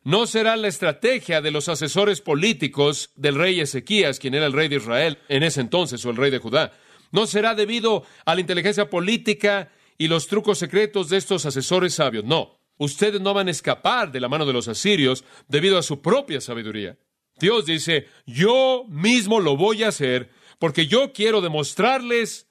No 0.03 0.27
será 0.27 0.57
la 0.57 0.69
estrategia 0.69 1.43
de 1.43 1.51
los 1.51 1.69
asesores 1.69 2.23
políticos 2.23 3.11
del 3.17 3.35
rey 3.35 3.61
Ezequías, 3.61 4.19
quien 4.19 4.35
era 4.35 4.47
el 4.47 4.55
rey 4.55 4.69
de 4.69 4.77
Israel 4.77 5.19
en 5.29 5.43
ese 5.43 5.61
entonces, 5.61 6.05
o 6.07 6.11
el 6.11 6.17
rey 6.17 6.31
de 6.31 6.39
Judá. 6.39 6.73
No 7.11 7.27
será 7.27 7.55
debido 7.55 8.05
a 8.25 8.35
la 8.35 8.41
inteligencia 8.41 8.91
política 8.91 9.71
y 9.97 10.09
los 10.09 10.27
trucos 10.27 10.59
secretos 10.59 11.09
de 11.09 11.17
estos 11.17 11.47
asesores 11.47 11.95
sabios. 11.95 12.25
No, 12.25 12.59
ustedes 12.77 13.21
no 13.21 13.35
van 13.35 13.49
a 13.49 13.53
escapar 13.53 14.13
de 14.13 14.21
la 14.21 14.29
mano 14.29 14.47
de 14.47 14.53
los 14.53 14.69
asirios 14.69 15.25
debido 15.49 15.79
a 15.79 15.83
su 15.83 16.01
propia 16.01 16.41
sabiduría. 16.41 16.99
Dios 17.39 17.67
dice, 17.67 18.09
yo 18.27 18.85
mismo 18.89 19.41
lo 19.41 19.57
voy 19.57 19.85
a 19.85 19.89
hacer 19.89 20.31
porque 20.59 20.87
yo 20.87 21.13
quiero 21.13 21.41
demostrarles 21.41 22.49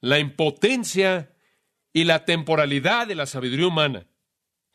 la 0.00 0.18
impotencia 0.18 1.34
y 1.92 2.04
la 2.04 2.24
temporalidad 2.24 3.06
de 3.06 3.14
la 3.14 3.26
sabiduría 3.26 3.66
humana. 3.66 4.06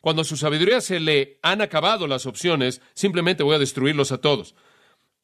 Cuando 0.00 0.22
a 0.22 0.26
su 0.26 0.36
sabiduría 0.36 0.80
se 0.80 1.00
le 1.00 1.38
han 1.42 1.62
acabado 1.62 2.06
las 2.06 2.26
opciones, 2.26 2.82
simplemente 2.94 3.42
voy 3.42 3.54
a 3.54 3.58
destruirlos 3.58 4.12
a 4.12 4.18
todos. 4.18 4.54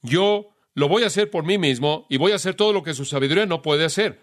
Yo 0.01 0.55
lo 0.75 0.89
voy 0.89 1.03
a 1.03 1.09
hacer 1.09 1.31
por 1.31 1.45
mí 1.45 1.59
mismo 1.59 2.07
y 2.09 2.17
voy 2.17 2.33
a 2.33 2.37
hacer 2.37 2.55
todo 2.55 2.73
lo 2.73 2.83
que 2.83 2.95
su 2.95 3.05
sabiduría 3.05 3.47
no 3.47 3.63
puede 3.63 3.85
hacer. 3.85 4.21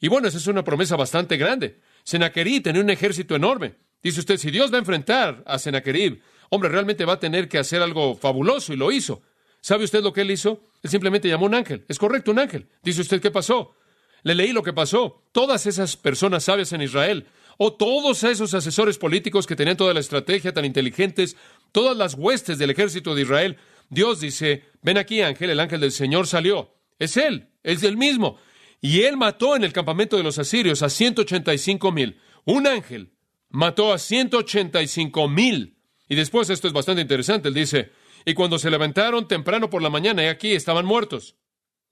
Y 0.00 0.08
bueno, 0.08 0.28
esa 0.28 0.38
es 0.38 0.46
una 0.46 0.64
promesa 0.64 0.96
bastante 0.96 1.36
grande. 1.36 1.80
Senaquerib 2.04 2.62
tenía 2.62 2.82
un 2.82 2.90
ejército 2.90 3.34
enorme. 3.34 3.76
Dice 4.02 4.20
usted, 4.20 4.36
si 4.36 4.50
Dios 4.50 4.70
va 4.70 4.76
a 4.76 4.80
enfrentar 4.80 5.42
a 5.46 5.58
Senaquerib, 5.58 6.20
hombre, 6.50 6.68
realmente 6.68 7.04
va 7.04 7.14
a 7.14 7.20
tener 7.20 7.48
que 7.48 7.58
hacer 7.58 7.82
algo 7.82 8.14
fabuloso 8.14 8.72
y 8.72 8.76
lo 8.76 8.92
hizo. 8.92 9.22
¿Sabe 9.60 9.84
usted 9.84 10.02
lo 10.02 10.12
que 10.12 10.20
él 10.20 10.30
hizo? 10.30 10.60
Él 10.82 10.90
simplemente 10.90 11.28
llamó 11.28 11.46
un 11.46 11.54
ángel. 11.54 11.84
Es 11.88 11.98
correcto, 11.98 12.30
un 12.30 12.38
ángel. 12.38 12.68
Dice 12.82 13.00
usted, 13.00 13.20
¿qué 13.20 13.30
pasó? 13.30 13.74
Le 14.22 14.34
leí 14.34 14.52
lo 14.52 14.62
que 14.62 14.72
pasó. 14.72 15.22
Todas 15.32 15.66
esas 15.66 15.96
personas 15.96 16.44
sabias 16.44 16.72
en 16.72 16.82
Israel, 16.82 17.26
o 17.58 17.72
todos 17.72 18.22
esos 18.22 18.54
asesores 18.54 18.98
políticos 18.98 19.46
que 19.46 19.56
tenían 19.56 19.76
toda 19.76 19.94
la 19.94 20.00
estrategia 20.00 20.52
tan 20.52 20.64
inteligentes, 20.64 21.36
todas 21.72 21.96
las 21.96 22.14
huestes 22.14 22.58
del 22.58 22.70
ejército 22.70 23.14
de 23.14 23.22
Israel, 23.22 23.56
Dios 23.88 24.20
dice, 24.20 24.64
ven 24.82 24.98
aquí 24.98 25.20
ángel, 25.20 25.50
el 25.50 25.60
ángel 25.60 25.80
del 25.80 25.92
Señor 25.92 26.26
salió. 26.26 26.74
Es 26.98 27.16
él, 27.16 27.50
es 27.62 27.82
el 27.82 27.96
mismo. 27.96 28.38
Y 28.80 29.02
él 29.02 29.16
mató 29.16 29.56
en 29.56 29.64
el 29.64 29.72
campamento 29.72 30.16
de 30.16 30.22
los 30.22 30.38
asirios 30.38 30.82
a 30.82 30.88
185 30.88 31.92
mil. 31.92 32.20
Un 32.44 32.66
ángel 32.66 33.12
mató 33.48 33.92
a 33.92 33.98
185 33.98 35.28
mil. 35.28 35.78
Y 36.08 36.14
después 36.14 36.50
esto 36.50 36.68
es 36.68 36.72
bastante 36.72 37.02
interesante. 37.02 37.48
Él 37.48 37.54
dice, 37.54 37.90
y 38.24 38.34
cuando 38.34 38.58
se 38.58 38.70
levantaron 38.70 39.28
temprano 39.28 39.70
por 39.70 39.82
la 39.82 39.90
mañana, 39.90 40.22
y 40.24 40.26
aquí 40.26 40.52
estaban 40.52 40.84
muertos. 40.84 41.36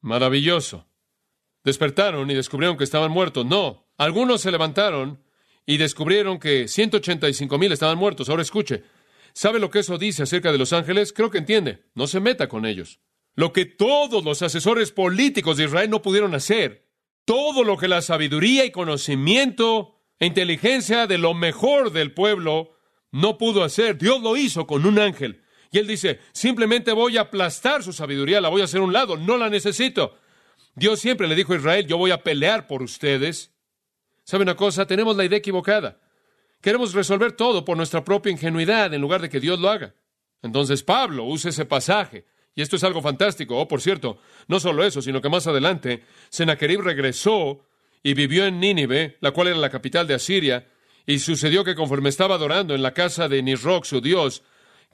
Maravilloso. 0.00 0.87
Despertaron 1.64 2.30
y 2.30 2.35
descubrieron 2.35 2.76
que 2.76 2.85
estaban 2.85 3.11
muertos. 3.11 3.46
No, 3.46 3.87
algunos 3.96 4.42
se 4.42 4.50
levantaron 4.50 5.22
y 5.66 5.78
descubrieron 5.78 6.38
que 6.38 6.68
185 6.68 7.59
mil 7.59 7.72
estaban 7.72 7.96
muertos. 7.96 8.28
Ahora 8.28 8.42
escuche, 8.42 8.85
¿sabe 9.35 9.59
lo 9.59 9.70
que 9.70 9.81
eso 9.81 9.99
dice 9.99 10.23
acerca 10.23 10.51
de 10.51 10.59
los 10.59 10.73
ángeles? 10.73 11.12
Creo 11.12 11.31
que 11.31 11.38
entiende. 11.38 11.85
No 11.94 12.07
se 12.07 12.20
meta 12.20 12.49
con 12.49 12.64
ellos. 12.64 13.01
Lo 13.35 13.53
que 13.53 13.66
todos 13.66 14.25
los 14.25 14.40
asesores 14.40 14.92
políticos 14.92 15.57
de 15.57 15.64
Israel 15.64 15.90
no 15.90 16.01
pudieron 16.01 16.35
hacer, 16.35 16.88
todo 17.25 17.64
lo 17.64 17.77
que 17.77 17.88
la 17.88 18.01
sabiduría 18.01 18.64
y 18.64 18.70
conocimiento 18.70 20.01
e 20.18 20.27
inteligencia 20.27 21.07
de 21.07 21.18
lo 21.18 21.35
mejor 21.35 21.92
del 21.92 22.12
pueblo 22.12 22.77
no 23.11 23.38
pudo 23.38 23.64
hacer, 23.64 23.99
Dios 23.99 24.23
lo 24.23 24.37
hizo 24.37 24.66
con 24.66 24.87
un 24.87 24.99
ángel. 24.99 25.42
Y 25.70 25.79
él 25.79 25.87
dice, 25.88 26.20
simplemente 26.33 26.92
voy 26.92 27.16
a 27.16 27.23
aplastar 27.23 27.83
su 27.83 27.92
sabiduría, 27.92 28.40
la 28.40 28.49
voy 28.49 28.61
a 28.61 28.64
hacer 28.64 28.81
a 28.81 28.85
un 28.85 28.92
lado, 28.92 29.16
no 29.16 29.37
la 29.37 29.51
necesito. 29.51 30.16
Dios 30.77 31.01
siempre 31.01 31.27
le 31.27 31.35
dijo 31.35 31.53
a 31.53 31.57
Israel, 31.57 31.87
yo 31.87 31.99
voy 31.99 32.12
a 32.12 32.23
pelear 32.23 32.66
por 32.66 32.83
ustedes. 32.83 33.53
¿Sabe 34.23 34.42
una 34.42 34.57
cosa? 34.57 34.87
Tenemos 34.87 35.16
la 35.16 35.25
idea 35.25 35.38
equivocada. 35.38 36.01
Queremos 36.64 36.94
resolver 36.94 37.33
todo 37.33 37.62
por 37.62 37.77
nuestra 37.77 38.03
propia 38.03 38.33
ingenuidad 38.33 38.94
en 38.94 39.03
lugar 39.03 39.20
de 39.20 39.29
que 39.29 39.38
Dios 39.38 39.61
lo 39.61 39.68
haga. 39.68 39.94
Entonces 40.40 40.83
Pablo 40.83 41.24
usa 41.24 41.50
ese 41.50 41.66
pasaje. 41.66 42.24
Y 42.55 42.62
esto 42.62 42.77
es 42.77 42.85
algo 42.85 43.03
fantástico. 43.03 43.59
Oh, 43.59 43.68
por 43.68 43.83
cierto, 43.83 44.16
no 44.48 44.59
solo 44.59 44.83
eso, 44.83 45.03
sino 45.03 45.20
que 45.20 45.29
más 45.29 45.46
adelante, 45.46 46.05
Sennacherib 46.31 46.81
regresó 46.81 47.66
y 48.03 48.14
vivió 48.14 48.46
en 48.46 48.61
Nínive, 48.61 49.18
la 49.20 49.33
cual 49.33 49.48
era 49.48 49.59
la 49.59 49.68
capital 49.68 50.07
de 50.07 50.14
Asiria, 50.14 50.66
y 51.05 51.18
sucedió 51.18 51.64
que 51.64 51.74
conforme 51.74 52.09
estaba 52.09 52.37
adorando 52.37 52.74
en 52.74 52.81
la 52.81 52.94
casa 52.94 53.29
de 53.29 53.42
Nisroch, 53.42 53.85
su 53.85 54.00
dios, 54.00 54.42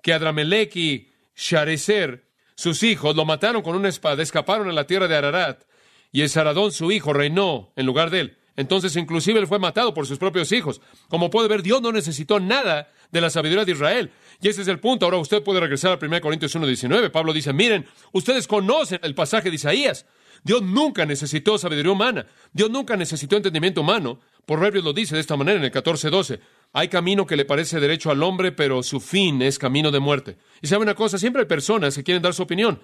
que 0.02 0.12
Adramelech 0.12 0.74
y 0.74 1.12
Sharezer, 1.36 2.24
sus 2.56 2.82
hijos, 2.82 3.14
lo 3.14 3.24
mataron 3.24 3.62
con 3.62 3.76
una 3.76 3.90
espada, 3.90 4.24
escaparon 4.24 4.68
a 4.68 4.72
la 4.72 4.88
tierra 4.88 5.06
de 5.06 5.14
Ararat, 5.14 5.62
y 6.10 6.22
Esaradón, 6.22 6.72
su 6.72 6.90
hijo, 6.90 7.12
reinó 7.12 7.72
en 7.76 7.86
lugar 7.86 8.10
de 8.10 8.20
él. 8.22 8.39
Entonces, 8.60 8.94
inclusive, 8.96 9.40
él 9.40 9.46
fue 9.46 9.58
matado 9.58 9.92
por 9.94 10.06
sus 10.06 10.18
propios 10.18 10.52
hijos. 10.52 10.80
Como 11.08 11.30
puede 11.30 11.48
ver, 11.48 11.62
Dios 11.62 11.80
no 11.82 11.92
necesitó 11.92 12.38
nada 12.38 12.88
de 13.10 13.20
la 13.20 13.30
sabiduría 13.30 13.64
de 13.64 13.72
Israel. 13.72 14.10
Y 14.40 14.48
ese 14.48 14.62
es 14.62 14.68
el 14.68 14.78
punto. 14.78 15.06
Ahora 15.06 15.18
usted 15.18 15.42
puede 15.42 15.60
regresar 15.60 15.92
a 15.92 16.04
1 16.04 16.20
Corintios 16.20 16.54
1.19. 16.54 17.10
Pablo 17.10 17.32
dice, 17.32 17.52
miren, 17.52 17.86
ustedes 18.12 18.46
conocen 18.46 19.00
el 19.02 19.14
pasaje 19.14 19.48
de 19.48 19.56
Isaías. 19.56 20.06
Dios 20.42 20.62
nunca 20.62 21.04
necesitó 21.04 21.58
sabiduría 21.58 21.92
humana. 21.92 22.26
Dios 22.52 22.70
nunca 22.70 22.96
necesitó 22.96 23.36
entendimiento 23.36 23.82
humano. 23.82 24.20
Proverbios 24.46 24.84
lo 24.84 24.92
dice 24.92 25.14
de 25.14 25.20
esta 25.20 25.36
manera 25.36 25.58
en 25.58 25.64
el 25.64 25.72
14.12. 25.72 26.40
Hay 26.72 26.88
camino 26.88 27.26
que 27.26 27.36
le 27.36 27.44
parece 27.44 27.80
derecho 27.80 28.10
al 28.10 28.22
hombre, 28.22 28.52
pero 28.52 28.82
su 28.82 29.00
fin 29.00 29.42
es 29.42 29.58
camino 29.58 29.90
de 29.90 30.00
muerte. 30.00 30.38
Y 30.62 30.68
sabe 30.68 30.82
una 30.82 30.94
cosa, 30.94 31.18
siempre 31.18 31.42
hay 31.42 31.48
personas 31.48 31.94
que 31.94 32.04
quieren 32.04 32.22
dar 32.22 32.34
su 32.34 32.42
opinión. 32.42 32.80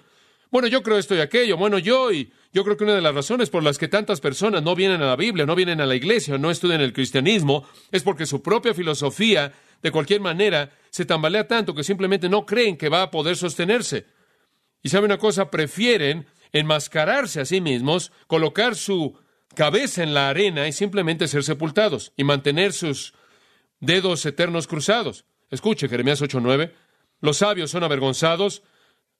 Bueno, 0.49 0.67
yo 0.67 0.81
creo 0.81 0.97
esto 0.97 1.15
y 1.15 1.19
aquello, 1.19 1.57
bueno, 1.57 1.77
yo 1.77 2.11
y 2.11 2.31
yo 2.53 2.63
creo 2.63 2.77
que 2.77 2.85
una 2.85 2.95
de 2.95 3.01
las 3.01 3.13
razones 3.13 3.49
por 3.49 3.63
las 3.63 3.77
que 3.77 3.87
tantas 3.87 4.21
personas 4.21 4.63
no 4.63 4.75
vienen 4.75 5.01
a 5.01 5.07
la 5.07 5.15
Biblia, 5.15 5.45
no 5.45 5.55
vienen 5.55 5.81
a 5.81 5.85
la 5.85 5.95
iglesia, 5.95 6.37
no 6.37 6.49
estudian 6.49 6.81
el 6.81 6.93
cristianismo, 6.93 7.67
es 7.91 8.03
porque 8.03 8.25
su 8.25 8.41
propia 8.41 8.73
filosofía, 8.73 9.53
de 9.81 9.91
cualquier 9.91 10.21
manera, 10.21 10.71
se 10.89 11.05
tambalea 11.05 11.47
tanto 11.47 11.75
que 11.75 11.83
simplemente 11.83 12.29
no 12.29 12.45
creen 12.45 12.77
que 12.77 12.89
va 12.89 13.03
a 13.03 13.11
poder 13.11 13.35
sostenerse. 13.35 14.05
Y 14.81 14.89
sabe 14.89 15.05
una 15.05 15.17
cosa, 15.17 15.51
prefieren 15.51 16.27
enmascararse 16.53 17.41
a 17.41 17.45
sí 17.45 17.59
mismos, 17.59 18.11
colocar 18.27 18.75
su 18.75 19.19
cabeza 19.53 20.03
en 20.03 20.13
la 20.13 20.29
arena 20.29 20.67
y 20.67 20.71
simplemente 20.71 21.27
ser 21.27 21.43
sepultados 21.43 22.13
y 22.15 22.23
mantener 22.23 22.73
sus 22.73 23.13
dedos 23.79 24.25
eternos 24.25 24.67
cruzados. 24.67 25.25
Escuche 25.49 25.89
Jeremías 25.89 26.21
8:9. 26.21 26.73
Los 27.19 27.37
sabios 27.37 27.71
son 27.71 27.83
avergonzados, 27.83 28.63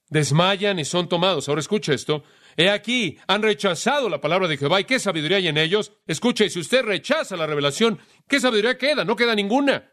desmayan 0.09 0.79
y 0.79 0.85
son 0.85 1.09
tomados. 1.09 1.47
Ahora 1.49 1.61
escuche 1.61 1.93
esto. 1.93 2.23
He 2.55 2.69
aquí, 2.69 3.17
han 3.27 3.43
rechazado 3.43 4.09
la 4.09 4.21
palabra 4.21 4.47
de 4.47 4.57
Jehová. 4.57 4.81
¿Y 4.81 4.85
qué 4.85 4.99
sabiduría 4.99 5.37
hay 5.37 5.47
en 5.47 5.57
ellos? 5.57 5.91
Escuche, 6.07 6.49
si 6.49 6.59
usted 6.59 6.83
rechaza 6.83 7.37
la 7.37 7.45
revelación, 7.45 7.99
¿qué 8.27 8.39
sabiduría 8.39 8.77
queda? 8.77 9.05
No 9.05 9.15
queda 9.15 9.35
ninguna. 9.35 9.91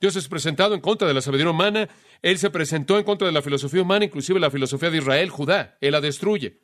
Dios 0.00 0.16
es 0.16 0.28
presentado 0.28 0.74
en 0.74 0.80
contra 0.80 1.08
de 1.08 1.14
la 1.14 1.20
sabiduría 1.20 1.50
humana. 1.50 1.88
Él 2.22 2.38
se 2.38 2.50
presentó 2.50 2.98
en 2.98 3.04
contra 3.04 3.26
de 3.26 3.32
la 3.32 3.42
filosofía 3.42 3.82
humana, 3.82 4.04
inclusive 4.04 4.40
la 4.40 4.50
filosofía 4.50 4.90
de 4.90 4.98
Israel, 4.98 5.30
Judá. 5.30 5.76
Él 5.80 5.92
la 5.92 6.00
destruye. 6.00 6.60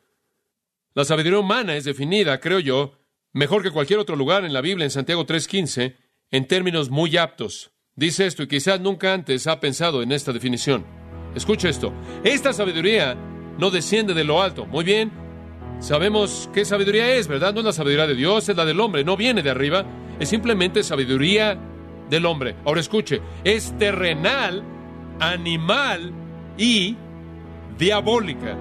La 0.93 1.03
sabiduría 1.03 1.39
humana 1.39 1.75
es 1.75 1.83
definida, 1.83 2.39
creo 2.39 2.59
yo, 2.59 2.97
mejor 3.33 3.61
que 3.61 3.71
cualquier 3.71 3.99
otro 3.99 4.15
lugar 4.15 4.45
en 4.45 4.53
la 4.53 4.61
Biblia, 4.61 4.85
en 4.85 4.91
Santiago 4.91 5.25
3:15, 5.25 5.97
en 6.31 6.47
términos 6.47 6.89
muy 6.89 7.17
aptos. 7.17 7.71
Dice 7.95 8.25
esto 8.25 8.43
y 8.43 8.47
quizás 8.47 8.79
nunca 8.79 9.13
antes 9.13 9.45
ha 9.47 9.59
pensado 9.59 10.01
en 10.01 10.13
esta 10.13 10.31
definición. 10.31 11.04
Escucha 11.35 11.69
esto. 11.69 11.93
Esta 12.23 12.53
sabiduría 12.53 13.15
no 13.57 13.69
desciende 13.69 14.13
de 14.13 14.23
lo 14.23 14.41
alto. 14.41 14.65
Muy 14.65 14.83
bien, 14.83 15.11
sabemos 15.79 16.49
qué 16.53 16.65
sabiduría 16.65 17.15
es, 17.15 17.27
¿verdad? 17.27 17.53
No 17.53 17.59
es 17.59 17.65
la 17.65 17.73
sabiduría 17.73 18.07
de 18.07 18.15
Dios, 18.15 18.49
es 18.49 18.55
la 18.55 18.65
del 18.65 18.79
hombre, 18.79 19.03
no 19.03 19.17
viene 19.17 19.43
de 19.43 19.49
arriba, 19.49 19.85
es 20.19 20.29
simplemente 20.29 20.83
sabiduría 20.83 21.57
del 22.09 22.25
hombre. 22.25 22.55
Ahora 22.65 22.81
escuche, 22.81 23.21
es 23.43 23.77
terrenal, 23.77 24.63
animal 25.19 26.11
y 26.57 26.95
diabólica. 27.77 28.57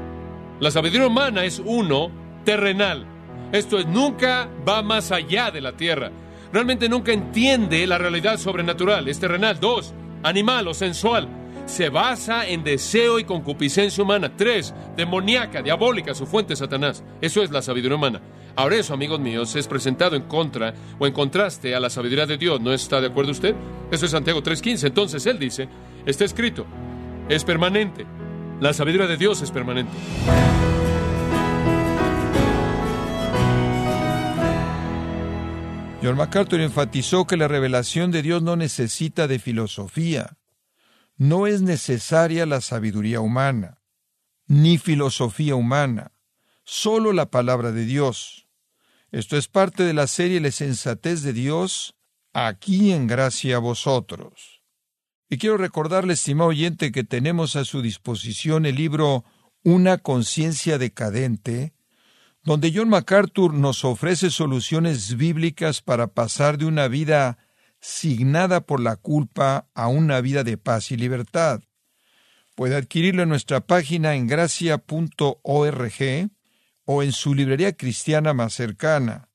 La 0.60 0.70
sabiduría 0.70 1.06
humana 1.06 1.44
es 1.44 1.60
uno, 1.64 2.10
terrenal. 2.44 3.06
Esto 3.52 3.78
es, 3.78 3.86
nunca 3.86 4.48
va 4.66 4.82
más 4.82 5.12
allá 5.12 5.50
de 5.50 5.60
la 5.60 5.72
tierra. 5.76 6.10
Realmente 6.52 6.88
nunca 6.88 7.12
entiende 7.12 7.86
la 7.86 7.98
realidad 7.98 8.38
sobrenatural. 8.38 9.08
Es 9.08 9.18
terrenal. 9.18 9.58
Dos, 9.60 9.92
animal 10.22 10.68
o 10.68 10.74
sensual. 10.74 11.28
Se 11.66 11.88
basa 11.88 12.46
en 12.46 12.62
deseo 12.62 13.18
y 13.18 13.24
concupiscencia 13.24 14.02
humana. 14.04 14.36
Tres, 14.36 14.74
demoníaca, 14.96 15.62
diabólica, 15.62 16.14
su 16.14 16.26
fuente 16.26 16.56
Satanás. 16.56 17.02
Eso 17.20 17.42
es 17.42 17.50
la 17.50 17.62
sabiduría 17.62 17.96
humana. 17.96 18.20
Ahora 18.56 18.76
eso, 18.76 18.94
amigos 18.94 19.18
míos, 19.18 19.56
es 19.56 19.66
presentado 19.66 20.14
en 20.14 20.22
contra 20.22 20.74
o 20.98 21.06
en 21.06 21.12
contraste 21.12 21.74
a 21.74 21.80
la 21.80 21.90
sabiduría 21.90 22.26
de 22.26 22.36
Dios. 22.36 22.60
¿No 22.60 22.72
está 22.72 23.00
de 23.00 23.08
acuerdo 23.08 23.32
usted? 23.32 23.54
Eso 23.90 24.04
es 24.04 24.12
Santiago 24.12 24.42
3.15. 24.42 24.86
Entonces 24.86 25.26
él 25.26 25.38
dice, 25.38 25.68
está 26.06 26.24
escrito, 26.24 26.66
es 27.28 27.42
permanente. 27.44 28.06
La 28.60 28.72
sabiduría 28.72 29.08
de 29.08 29.16
Dios 29.16 29.42
es 29.42 29.50
permanente. 29.50 29.92
John 36.02 36.16
MacArthur 36.16 36.60
enfatizó 36.60 37.26
que 37.26 37.38
la 37.38 37.48
revelación 37.48 38.10
de 38.10 38.20
Dios 38.20 38.42
no 38.42 38.56
necesita 38.56 39.26
de 39.26 39.38
filosofía. 39.38 40.36
No 41.16 41.46
es 41.46 41.62
necesaria 41.62 42.44
la 42.44 42.60
sabiduría 42.60 43.20
humana, 43.20 43.80
ni 44.46 44.78
filosofía 44.78 45.54
humana, 45.54 46.12
solo 46.64 47.12
la 47.12 47.30
palabra 47.30 47.70
de 47.70 47.84
Dios. 47.84 48.48
Esto 49.12 49.36
es 49.36 49.46
parte 49.46 49.84
de 49.84 49.94
la 49.94 50.08
serie 50.08 50.40
La 50.40 50.50
sensatez 50.50 51.22
de 51.22 51.32
Dios, 51.32 51.94
aquí 52.32 52.92
en 52.92 53.06
gracia 53.06 53.56
a 53.56 53.60
vosotros. 53.60 54.62
Y 55.30 55.38
quiero 55.38 55.56
recordarle, 55.56 56.14
estimado 56.14 56.50
oyente, 56.50 56.90
que 56.90 57.04
tenemos 57.04 57.54
a 57.54 57.64
su 57.64 57.80
disposición 57.80 58.66
el 58.66 58.74
libro 58.74 59.24
Una 59.62 59.98
conciencia 59.98 60.78
decadente, 60.78 61.74
donde 62.42 62.72
John 62.74 62.88
MacArthur 62.88 63.54
nos 63.54 63.84
ofrece 63.84 64.30
soluciones 64.30 65.16
bíblicas 65.16 65.80
para 65.80 66.08
pasar 66.08 66.58
de 66.58 66.66
una 66.66 66.88
vida 66.88 67.38
signada 67.84 68.62
por 68.62 68.80
la 68.80 68.96
culpa 68.96 69.68
a 69.74 69.88
una 69.88 70.22
vida 70.22 70.42
de 70.42 70.56
paz 70.56 70.90
y 70.90 70.96
libertad. 70.96 71.60
Puede 72.54 72.76
adquirirlo 72.76 73.24
en 73.24 73.28
nuestra 73.28 73.60
página 73.60 74.14
en 74.14 74.26
gracia.org 74.26 74.80
o 76.86 77.02
en 77.02 77.12
su 77.12 77.34
librería 77.34 77.76
cristiana 77.76 78.32
más 78.32 78.54
cercana. 78.54 79.28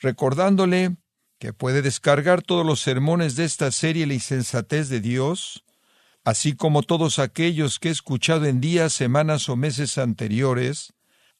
Recordándole 0.00 0.96
que 1.40 1.52
puede 1.52 1.82
descargar 1.82 2.40
todos 2.40 2.64
los 2.64 2.80
sermones 2.80 3.34
de 3.34 3.44
esta 3.44 3.72
serie 3.72 4.06
La 4.06 4.14
insensatez 4.14 4.88
de 4.88 5.00
Dios, 5.00 5.64
así 6.22 6.54
como 6.54 6.84
todos 6.84 7.18
aquellos 7.18 7.80
que 7.80 7.88
he 7.88 7.92
escuchado 7.92 8.44
en 8.44 8.60
días, 8.60 8.92
semanas 8.92 9.48
o 9.48 9.56
meses 9.56 9.98
anteriores, 9.98 10.92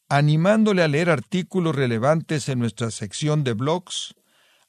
animándole 0.09 0.83
a 0.83 0.89
leer 0.89 1.09
artículos 1.09 1.73
relevantes 1.73 2.49
en 2.49 2.59
nuestra 2.59 2.91
sección 2.91 3.45
de 3.45 3.53
blogs, 3.53 4.13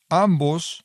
ambos 0.09 0.85